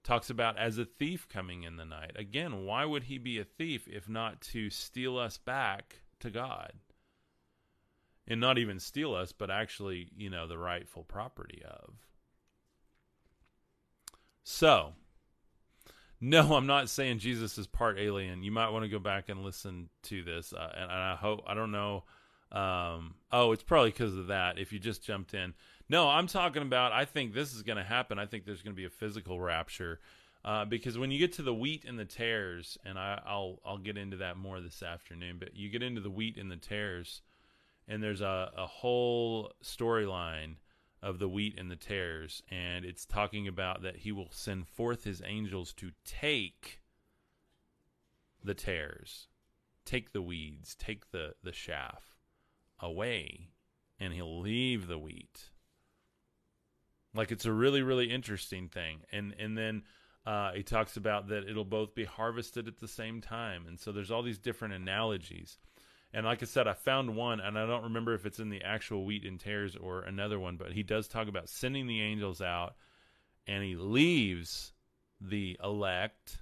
Talks 0.03 0.30
about 0.30 0.59
as 0.59 0.78
a 0.78 0.84
thief 0.84 1.28
coming 1.28 1.62
in 1.62 1.76
the 1.76 1.84
night. 1.84 2.12
Again 2.16 2.64
why 2.64 2.84
would 2.84 3.05
he 3.05 3.18
be 3.18 3.39
a 3.39 3.45
thief 3.45 3.86
if 3.89 4.09
not 4.09 4.41
to 4.53 4.70
steal 4.70 5.18
us 5.18 5.39
back 5.39 6.01
to 6.20 6.30
god? 6.30 6.72
And 8.26 8.41
not 8.41 8.59
even 8.59 8.80
steal 8.80 9.14
us 9.14 9.32
but 9.32 9.51
actually 9.51 10.11
you 10.16 10.30
know 10.30 10.47
the 10.47 10.59
rightful 10.59 11.05
property 11.05 11.62
of. 11.64 11.95
So 14.43 14.95
no, 16.21 16.55
I'm 16.55 16.66
not 16.66 16.89
saying 16.89 17.19
Jesus 17.19 17.59
is 17.59 17.66
part 17.66 17.99
alien. 17.99 18.43
You 18.43 18.51
might 18.51 18.71
want 18.71 18.85
to 18.85 18.89
go 18.89 18.99
back 18.99 19.29
and 19.29 19.43
listen 19.43 19.89
to 20.05 20.23
this, 20.23 20.53
uh, 20.53 20.73
and, 20.75 20.85
and, 20.85 20.93
I 20.93 21.14
hope 21.14 21.43
I 21.47 21.55
don't 21.55 21.71
know. 21.71 22.05
Um, 22.51 23.14
oh, 23.31 23.53
it's 23.53 23.62
probably 23.62 23.91
because 23.91 24.16
of 24.16 24.29
that. 24.29 24.59
If 24.59 24.73
you 24.73 24.79
just 24.79 25.05
jumped 25.05 25.35
in, 25.35 25.55
no, 25.89 26.09
I'm 26.09 26.27
talking 26.27 26.62
about. 26.62 26.93
I 26.93 27.05
think 27.05 27.35
this 27.35 27.55
is 27.55 27.62
going 27.62 27.79
to 27.79 27.85
happen. 27.85 28.19
I 28.19 28.27
think 28.27 28.45
there's 28.45 28.62
going 28.62 28.75
to 28.75 28.77
be 28.77 28.87
a 28.87 28.91
physical 28.91 29.41
rapture, 29.41 30.01
uh, 30.45 30.64
because 30.64 30.99
when 30.99 31.11
you 31.11 31.19
get 31.19 31.35
to 31.35 31.43
the 31.43 31.55
wheat 31.55 31.85
and 31.87 31.99
the 31.99 32.05
tares, 32.05 32.79
and 32.85 32.99
I, 32.99 33.21
I'll 33.25 33.61
I'll 33.64 33.79
get 33.79 33.97
into 33.97 34.16
that 34.19 34.37
more 34.37 34.61
this 34.61 34.83
afternoon. 34.83 35.37
But 35.39 35.57
you 35.57 35.69
get 35.69 35.83
into 35.83 36.01
the 36.01 36.11
wheat 36.11 36.37
and 36.37 36.51
the 36.51 36.57
tares, 36.57 37.23
and 37.87 38.03
there's 38.03 38.23
a 38.23 38.51
a 38.57 38.66
whole 38.66 39.53
storyline 39.62 40.57
of 41.03 41.18
the 41.18 41.28
wheat 41.28 41.59
and 41.59 41.70
the 41.70 41.76
tares, 41.76 42.42
and 42.51 42.84
it's 42.84 43.07
talking 43.07 43.46
about 43.46 43.82
that 43.82 43.99
he 43.99 44.12
will 44.12 44.30
send 44.30 44.66
forth 44.66 45.05
his 45.05 45.22
angels 45.24 45.72
to 45.74 45.92
take 46.05 46.80
the 48.42 48.55
tares, 48.55 49.28
take 49.84 50.12
the 50.12 50.22
weeds, 50.22 50.74
take 50.74 51.11
the, 51.11 51.34
the 51.42 51.53
chaff 51.53 52.16
away, 52.80 53.51
and 53.99 54.12
he'll 54.12 54.40
leave 54.40 54.86
the 54.86 54.99
wheat. 54.99 55.51
Like 57.14 57.32
it's 57.32 57.46
a 57.46 57.53
really, 57.53 57.82
really 57.82 58.11
interesting 58.11 58.68
thing. 58.68 59.01
And 59.11 59.34
and 59.38 59.57
then 59.57 59.82
uh, 60.26 60.53
he 60.53 60.62
talks 60.62 60.96
about 60.96 61.28
that 61.28 61.49
it'll 61.49 61.64
both 61.64 61.94
be 61.94 62.05
harvested 62.05 62.68
at 62.68 62.78
the 62.78 62.88
same 62.88 63.20
time. 63.20 63.64
And 63.66 63.80
so 63.80 63.92
there's 63.92 64.11
all 64.11 64.22
these 64.22 64.38
different 64.38 64.74
analogies. 64.74 65.59
And 66.12 66.24
like 66.24 66.42
I 66.42 66.46
said, 66.46 66.66
I 66.66 66.72
found 66.72 67.16
one, 67.16 67.40
and 67.40 67.59
I 67.59 67.66
don't 67.66 67.84
remember 67.84 68.14
if 68.14 68.24
it's 68.24 68.38
in 68.38 68.48
the 68.48 68.62
actual 68.62 69.04
wheat 69.04 69.24
and 69.24 69.38
tares 69.38 69.76
or 69.76 70.02
another 70.02 70.38
one, 70.38 70.56
but 70.56 70.72
he 70.72 70.82
does 70.82 71.06
talk 71.06 71.28
about 71.28 71.48
sending 71.48 71.86
the 71.86 72.00
angels 72.00 72.40
out, 72.40 72.76
and 73.46 73.62
he 73.62 73.76
leaves 73.76 74.72
the 75.20 75.59
elect, 75.62 76.38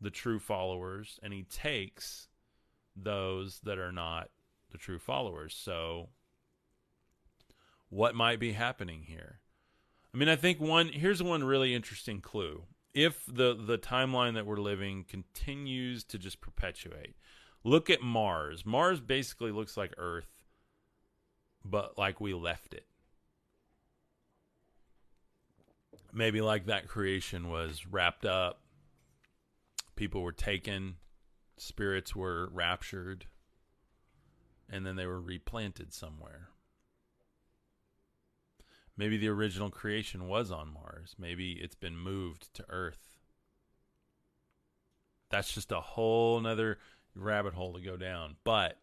the 0.00 0.10
true 0.10 0.38
followers, 0.38 1.18
and 1.22 1.32
he 1.32 1.44
takes 1.44 2.28
those 2.94 3.60
that 3.60 3.78
are 3.78 3.92
not 3.92 4.28
the 4.70 4.78
true 4.78 4.98
followers. 4.98 5.54
So, 5.58 6.10
what 7.88 8.14
might 8.14 8.38
be 8.38 8.52
happening 8.52 9.02
here? 9.02 9.40
I 10.12 10.18
mean, 10.18 10.28
I 10.28 10.36
think 10.36 10.60
one 10.60 10.88
here's 10.88 11.22
one 11.22 11.44
really 11.44 11.74
interesting 11.74 12.20
clue. 12.20 12.64
If 12.92 13.24
the 13.26 13.54
the 13.54 13.78
timeline 13.78 14.34
that 14.34 14.46
we're 14.46 14.56
living 14.56 15.04
continues 15.04 16.04
to 16.04 16.18
just 16.18 16.40
perpetuate, 16.40 17.16
Look 17.68 17.90
at 17.90 18.00
Mars. 18.00 18.64
Mars 18.64 18.98
basically 18.98 19.52
looks 19.52 19.76
like 19.76 19.92
Earth, 19.98 20.46
but 21.62 21.98
like 21.98 22.18
we 22.18 22.32
left 22.32 22.72
it. 22.72 22.86
Maybe 26.10 26.40
like 26.40 26.64
that 26.64 26.88
creation 26.88 27.50
was 27.50 27.86
wrapped 27.86 28.24
up, 28.24 28.62
people 29.96 30.22
were 30.22 30.32
taken, 30.32 30.96
spirits 31.58 32.16
were 32.16 32.48
raptured, 32.54 33.26
and 34.70 34.86
then 34.86 34.96
they 34.96 35.04
were 35.04 35.20
replanted 35.20 35.92
somewhere. 35.92 36.48
Maybe 38.96 39.18
the 39.18 39.28
original 39.28 39.68
creation 39.68 40.26
was 40.26 40.50
on 40.50 40.72
Mars. 40.72 41.16
Maybe 41.18 41.58
it's 41.60 41.76
been 41.76 41.98
moved 41.98 42.54
to 42.54 42.64
Earth. 42.70 43.18
That's 45.28 45.52
just 45.52 45.70
a 45.70 45.80
whole 45.82 46.40
nother 46.40 46.78
rabbit 47.18 47.54
hole 47.54 47.74
to 47.74 47.80
go 47.80 47.96
down. 47.96 48.36
But 48.44 48.78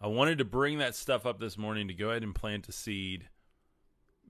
I 0.00 0.06
wanted 0.08 0.38
to 0.38 0.44
bring 0.44 0.78
that 0.78 0.94
stuff 0.94 1.26
up 1.26 1.38
this 1.38 1.56
morning 1.56 1.88
to 1.88 1.94
go 1.94 2.10
ahead 2.10 2.22
and 2.22 2.34
plant 2.34 2.68
a 2.68 2.72
seed 2.72 3.28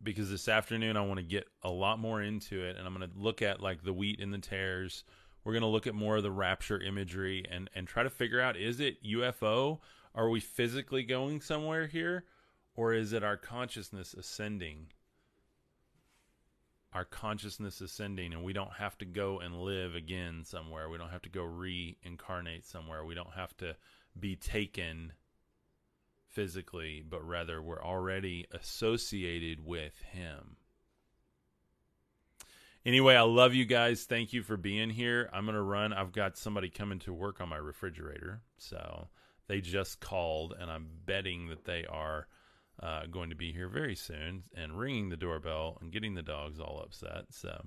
because 0.03 0.31
this 0.31 0.49
afternoon 0.49 0.97
I 0.97 1.01
want 1.01 1.19
to 1.19 1.25
get 1.25 1.49
a 1.63 1.71
lot 1.71 1.99
more 1.99 2.23
into 2.23 2.63
it 2.63 2.77
and 2.77 2.87
I'm 2.87 2.95
going 2.95 3.09
to 3.11 3.19
look 3.19 3.43
at 3.43 3.61
like 3.61 3.83
the 3.83 3.93
wheat 3.93 4.21
and 4.21 4.33
the 4.33 4.39
tares. 4.39 5.05
We're 5.43 5.53
going 5.53 5.63
to 5.63 5.69
look 5.69 5.87
at 5.87 5.95
more 5.95 6.17
of 6.17 6.23
the 6.23 6.31
rapture 6.31 6.81
imagery 6.81 7.45
and 7.51 7.69
and 7.75 7.87
try 7.87 8.03
to 8.03 8.11
figure 8.11 8.41
out 8.41 8.57
is 8.57 8.81
it 8.81 9.03
UFO? 9.03 9.81
Are 10.15 10.29
we 10.29 10.41
physically 10.41 11.03
going 11.03 11.41
somewhere 11.41 11.87
here 11.87 12.25
or 12.77 12.93
is 12.93 13.13
it 13.13 13.25
our 13.25 13.37
consciousness 13.37 14.15
ascending? 14.15 14.89
Our 16.95 17.05
consciousness 17.05 17.81
ascending 17.81 18.33
and 18.33 18.45
we 18.45 18.53
don't 18.53 18.73
have 18.79 18.97
to 18.99 19.05
go 19.05 19.41
and 19.41 19.61
live 19.61 19.97
again 19.97 20.45
somewhere. 20.45 20.89
We 20.89 20.97
don't 20.97 21.11
have 21.11 21.23
to 21.23 21.29
go 21.29 21.43
reincarnate 21.43 22.65
somewhere. 22.65 23.05
We 23.05 23.17
don't 23.17 23.35
have 23.35 23.55
to 23.59 23.77
be 24.19 24.37
taken 24.37 25.13
physically, 26.29 27.05
but 27.09 27.27
rather 27.27 27.61
we're 27.61 27.83
already 27.83 28.47
associated 28.53 29.65
with 29.67 29.95
Him. 30.13 30.57
Anyway, 32.87 33.15
I 33.15 33.23
love 33.23 33.55
you 33.55 33.65
guys. 33.65 34.05
Thank 34.05 34.33
you 34.33 34.43
for 34.43 34.57
being 34.57 34.91
here. 34.91 35.31
I'm 35.33 35.47
going 35.47 35.55
to 35.55 35.63
run. 35.63 35.93
I've 35.93 36.13
got 36.13 36.37
somebody 36.37 36.69
coming 36.69 36.99
to 37.01 37.15
work 37.15 37.41
on 37.41 37.49
my 37.49 37.57
refrigerator. 37.57 38.43
So 38.59 39.09
they 39.49 39.61
just 39.61 40.01
called, 40.01 40.55
and 40.59 40.71
I'm 40.71 40.87
betting 41.07 41.49
that 41.49 41.65
they 41.65 41.87
are 41.87 42.29
uh, 42.83 43.07
going 43.07 43.31
to 43.31 43.37
be 43.37 43.53
here 43.53 43.69
very 43.69 43.95
soon 43.95 44.45
and 44.55 44.79
ringing 44.79 45.09
the 45.09 45.17
doorbell 45.17 45.79
and 45.81 45.93
getting 45.93 46.15
the 46.15 46.23
dogs 46.23 46.61
all 46.61 46.81
upset. 46.83 47.27
So, 47.31 47.67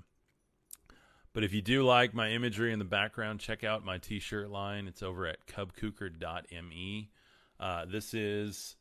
but 1.32 1.44
if 1.44 1.52
you 1.52 1.62
do 1.62 1.82
like 1.82 2.14
my 2.14 2.30
imagery 2.30 2.72
in 2.72 2.78
the 2.78 2.84
background, 2.84 3.40
check 3.40 3.64
out 3.64 3.84
my 3.84 3.98
t-shirt 3.98 4.50
line. 4.50 4.86
It's 4.86 5.02
over 5.02 5.26
at 5.26 5.46
cubkuker.me. 5.46 7.10
Uh, 7.60 7.84
this 7.86 8.14
is 8.14 8.76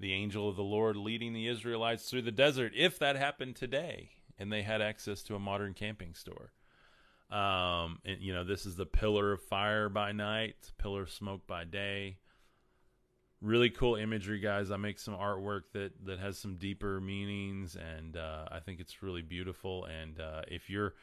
the 0.00 0.12
angel 0.12 0.48
of 0.48 0.56
the 0.56 0.62
Lord 0.62 0.96
leading 0.96 1.32
the 1.32 1.48
Israelites 1.48 2.08
through 2.08 2.22
the 2.22 2.32
desert. 2.32 2.72
If 2.76 2.98
that 2.98 3.16
happened 3.16 3.56
today 3.56 4.10
and 4.38 4.52
they 4.52 4.62
had 4.62 4.80
access 4.80 5.22
to 5.24 5.34
a 5.34 5.40
modern 5.40 5.74
camping 5.74 6.14
store. 6.14 6.52
Um, 7.30 7.98
and 8.04 8.20
you 8.20 8.34
know, 8.34 8.44
this 8.44 8.66
is 8.66 8.76
the 8.76 8.86
pillar 8.86 9.32
of 9.32 9.42
fire 9.42 9.88
by 9.88 10.12
night, 10.12 10.56
pillar 10.78 11.02
of 11.02 11.10
smoke 11.10 11.46
by 11.46 11.64
day 11.64 12.18
really 13.42 13.70
cool 13.70 13.96
imagery 13.96 14.38
guys. 14.38 14.70
I 14.70 14.76
make 14.76 14.98
some 14.98 15.14
artwork 15.14 15.62
that 15.72 15.92
that 16.06 16.20
has 16.20 16.38
some 16.38 16.54
deeper 16.56 17.00
meanings 17.00 17.76
and 17.76 18.16
uh, 18.16 18.46
i 18.50 18.60
think 18.60 18.80
it's 18.80 19.02
really 19.02 19.22
beautiful. 19.22 19.84
And 19.84 20.20
uh, 20.20 20.42
if 20.48 20.70
you're 20.70 20.94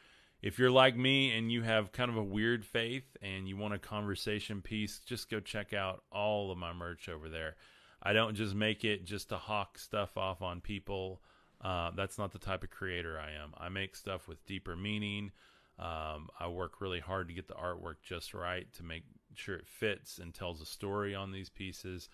if 0.41 0.57
you're 0.57 0.71
like 0.71 0.95
me 0.95 1.37
and 1.37 1.51
you 1.51 1.61
have 1.63 1.91
kind 1.91 2.09
of 2.09 2.15
a 2.15 2.23
weird 2.23 2.65
faith 2.65 3.17
and 3.21 3.47
you 3.47 3.57
want 3.57 3.73
a 3.73 3.79
conversation 3.79 4.61
piece 4.61 4.99
just 4.99 5.29
go 5.29 5.39
check 5.41 5.73
out 5.73 6.03
all 6.11 6.51
of 6.51 6.57
my 6.57 6.73
merch 6.73 7.09
over 7.09 7.29
there. 7.29 7.55
I 8.01 8.13
don't 8.13 8.35
just 8.35 8.55
make 8.55 8.85
it 8.85 9.03
just 9.03 9.29
to 9.29 9.37
hawk 9.37 9.77
stuff 9.77 10.15
off 10.15 10.41
on 10.41 10.61
people. 10.61 11.21
Uh, 11.61 11.91
that's 11.93 12.17
not 12.17 12.31
the 12.31 12.39
type 12.39 12.63
of 12.63 12.69
creator 12.69 13.19
i 13.19 13.31
am. 13.31 13.53
I 13.57 13.67
make 13.67 13.95
stuff 13.95 14.29
with 14.29 14.45
deeper 14.45 14.77
meaning. 14.77 15.31
Um, 15.77 16.29
i 16.39 16.47
work 16.47 16.79
really 16.79 16.99
hard 17.01 17.27
to 17.27 17.33
get 17.33 17.47
the 17.47 17.53
artwork 17.53 17.95
just 18.01 18.33
right 18.33 18.71
to 18.73 18.83
make 18.83 19.03
sure 19.35 19.55
it 19.55 19.67
fits 19.67 20.19
and 20.19 20.33
tells 20.33 20.61
a 20.61 20.65
story 20.65 21.15
on 21.15 21.31
these 21.31 21.49
pieces 21.49 22.09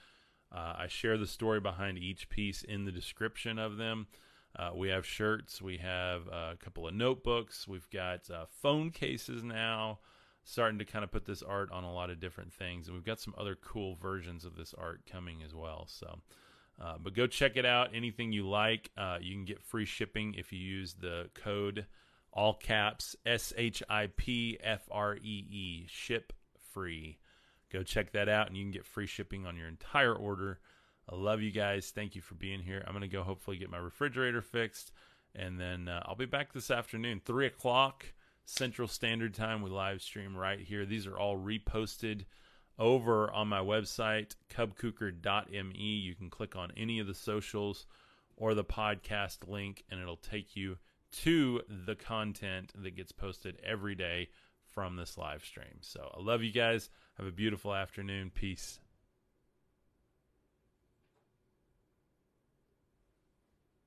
uh, 0.52 0.74
I 0.78 0.88
share 0.88 1.18
the 1.18 1.28
story 1.28 1.60
behind 1.60 1.98
each 1.98 2.30
piece 2.30 2.64
in 2.64 2.86
the 2.86 2.92
description 2.92 3.60
of 3.60 3.78
them. 3.78 4.08
Uh, 4.58 4.72
we 4.74 4.88
have 4.90 5.06
shirts, 5.06 5.62
we 5.62 5.78
have 5.78 6.28
a 6.28 6.56
couple 6.64 6.88
of 6.88 6.94
notebooks, 6.94 7.68
we've 7.68 7.90
got 7.90 8.30
uh, 8.30 8.46
phone 8.62 8.90
cases 8.90 9.44
now, 9.44 10.00
starting 10.46 10.80
to 10.80 10.86
kind 10.86 11.04
of 11.04 11.12
put 11.12 11.26
this 11.26 11.42
art 11.42 11.72
on 11.72 11.84
a 11.84 11.94
lot 11.94 12.10
of 12.10 12.22
different 12.22 12.54
things. 12.54 12.88
And 12.88 12.96
we've 12.96 13.06
got 13.06 13.20
some 13.20 13.36
other 13.38 13.56
cool 13.56 13.96
versions 13.96 14.46
of 14.46 14.56
this 14.56 14.74
art 14.78 15.02
coming 15.12 15.44
as 15.44 15.54
well. 15.54 15.88
So, 15.90 16.20
uh, 16.82 16.96
but 17.04 17.16
go 17.16 17.28
check 17.28 17.58
it 17.58 17.66
out. 17.66 17.90
Anything 17.94 18.32
you 18.32 18.48
like, 18.48 18.92
uh, 18.98 19.18
you 19.20 19.34
can 19.34 19.44
get 19.44 19.62
free 19.62 19.86
shipping 19.86 20.36
if 20.38 20.54
you 20.54 20.60
use 20.60 20.94
the 20.94 21.30
code 21.34 21.86
all 22.36 22.54
caps 22.54 23.16
S 23.26 23.54
H 23.58 23.82
I 23.90 24.10
P 24.16 24.58
F 24.62 24.88
R 24.92 25.16
E 25.16 25.46
E, 25.50 25.86
ship 25.88 26.34
free. 26.74 27.18
Go 27.72 27.84
check 27.84 28.12
that 28.12 28.30
out, 28.30 28.48
and 28.48 28.56
you 28.56 28.64
can 28.64 28.72
get 28.72 28.86
free 28.86 29.08
shipping 29.08 29.46
on 29.46 29.58
your 29.58 29.68
entire 29.68 30.14
order. 30.14 30.60
I 31.10 31.16
love 31.16 31.42
you 31.42 31.52
guys. 31.52 31.92
Thank 31.94 32.16
you 32.16 32.22
for 32.22 32.36
being 32.36 32.62
here. 32.62 32.84
I'm 32.86 32.94
going 32.94 33.02
to 33.02 33.08
go 33.08 33.24
hopefully 33.24 33.58
get 33.58 33.70
my 33.70 33.78
refrigerator 33.78 34.42
fixed, 34.42 34.92
and 35.36 35.60
then 35.60 35.88
uh, 35.88 36.04
I'll 36.06 36.16
be 36.16 36.26
back 36.26 36.54
this 36.54 36.72
afternoon, 36.72 37.22
3 37.26 37.48
o'clock. 37.48 38.06
Central 38.46 38.88
Standard 38.88 39.34
Time. 39.34 39.62
We 39.62 39.70
live 39.70 40.02
stream 40.02 40.38
right 40.38 40.60
here. 40.60 40.86
These 40.86 41.08
are 41.08 41.18
all 41.18 41.38
reposted 41.38 42.26
over 42.78 43.32
on 43.32 43.48
my 43.48 43.60
website, 43.60 44.36
cubkuker.me. 44.50 45.80
You 45.80 46.16
can 46.16 46.30
click 46.30 46.56
on 46.56 46.72
any 46.78 47.00
of 47.00 47.08
the 47.08 47.14
socials 47.14 47.88
or 48.38 48.54
the 48.54 48.64
podcast 48.64 49.48
link, 49.48 49.84
and 49.90 50.00
it'll 50.00 50.18
take 50.18 50.56
you 50.56 50.78
to 51.24 51.62
the 51.86 51.96
content 51.96 52.72
that 52.76 52.96
gets 52.96 53.12
posted 53.12 53.60
every 53.64 53.96
day 53.96 54.30
from 54.70 54.96
this 54.96 55.18
live 55.18 55.44
stream. 55.44 55.80
So 55.82 56.12
I 56.16 56.22
love 56.22 56.44
you 56.44 56.52
guys. 56.52 56.90
Have 57.18 57.28
a 57.28 57.32
beautiful 57.32 57.74
afternoon. 57.74 58.32
Peace. 58.34 58.80